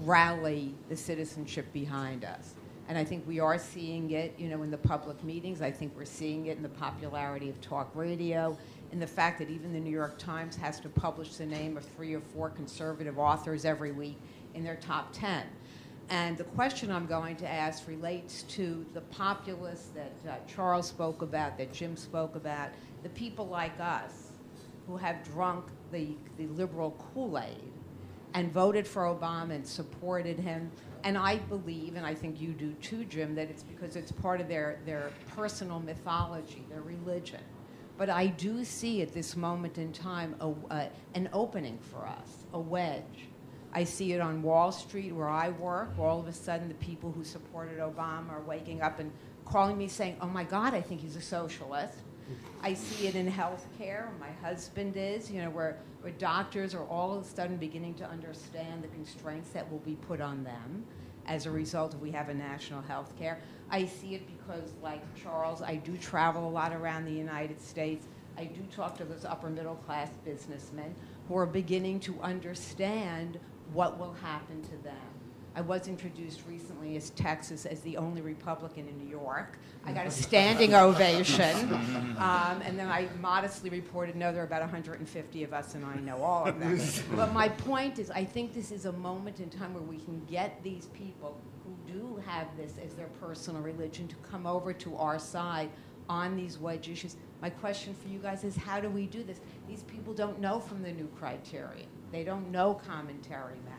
[0.00, 2.54] rally the citizenship behind us.
[2.88, 5.60] And I think we are seeing it, you know, in the public meetings.
[5.60, 8.56] I think we're seeing it in the popularity of talk radio,
[8.92, 11.84] in the fact that even the New York Times has to publish the name of
[11.84, 14.16] three or four conservative authors every week
[14.54, 15.42] in their top 10.
[16.08, 21.22] And the question I'm going to ask relates to the populace that uh, Charles spoke
[21.22, 22.70] about, that Jim spoke about,
[23.02, 24.30] the people like us
[24.86, 27.72] who have drunk the, the liberal Kool Aid
[28.36, 30.70] and voted for Obama and supported him.
[31.04, 34.42] And I believe, and I think you do too, Jim, that it's because it's part
[34.42, 37.40] of their, their personal mythology, their religion.
[37.96, 42.44] But I do see at this moment in time a, uh, an opening for us,
[42.52, 43.28] a wedge.
[43.72, 45.98] I see it on Wall Street where I work.
[45.98, 49.10] All of a sudden, the people who supported Obama are waking up and
[49.46, 51.96] calling me saying, Oh my God, I think he's a socialist.
[52.62, 54.08] I see it in healthcare.
[54.18, 58.08] My husband is, you know, where, where doctors are all of a sudden beginning to
[58.08, 60.84] understand the constraints that will be put on them
[61.26, 63.38] as a result of we have a national health care.
[63.70, 68.06] I see it because, like Charles, I do travel a lot around the United States.
[68.38, 70.94] I do talk to those upper middle class businessmen
[71.28, 73.38] who are beginning to understand
[73.72, 75.15] what will happen to them.
[75.56, 79.58] I was introduced recently as Texas as the only Republican in New York.
[79.86, 81.72] I got a standing ovation.
[82.18, 85.96] Um, and then I modestly reported, no, there are about 150 of us, and I
[85.96, 86.78] know all of them.
[87.16, 90.22] but my point is, I think this is a moment in time where we can
[90.26, 94.94] get these people who do have this as their personal religion to come over to
[94.96, 95.70] our side
[96.06, 97.16] on these wedge issues.
[97.40, 99.40] My question for you guys is how do we do this?
[99.66, 101.88] These people don't know from the new criterion.
[102.12, 103.75] They don't know commentary magazine.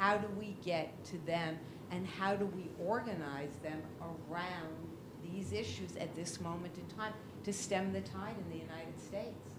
[0.00, 1.58] How do we get to them
[1.90, 4.88] and how do we organize them around
[5.22, 7.12] these issues at this moment in time
[7.44, 9.52] to stem the tide in the United States?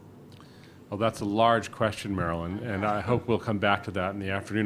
[0.90, 4.20] Well, that's a large question, Marilyn, and I hope we'll come back to that in
[4.20, 4.60] the afternoon.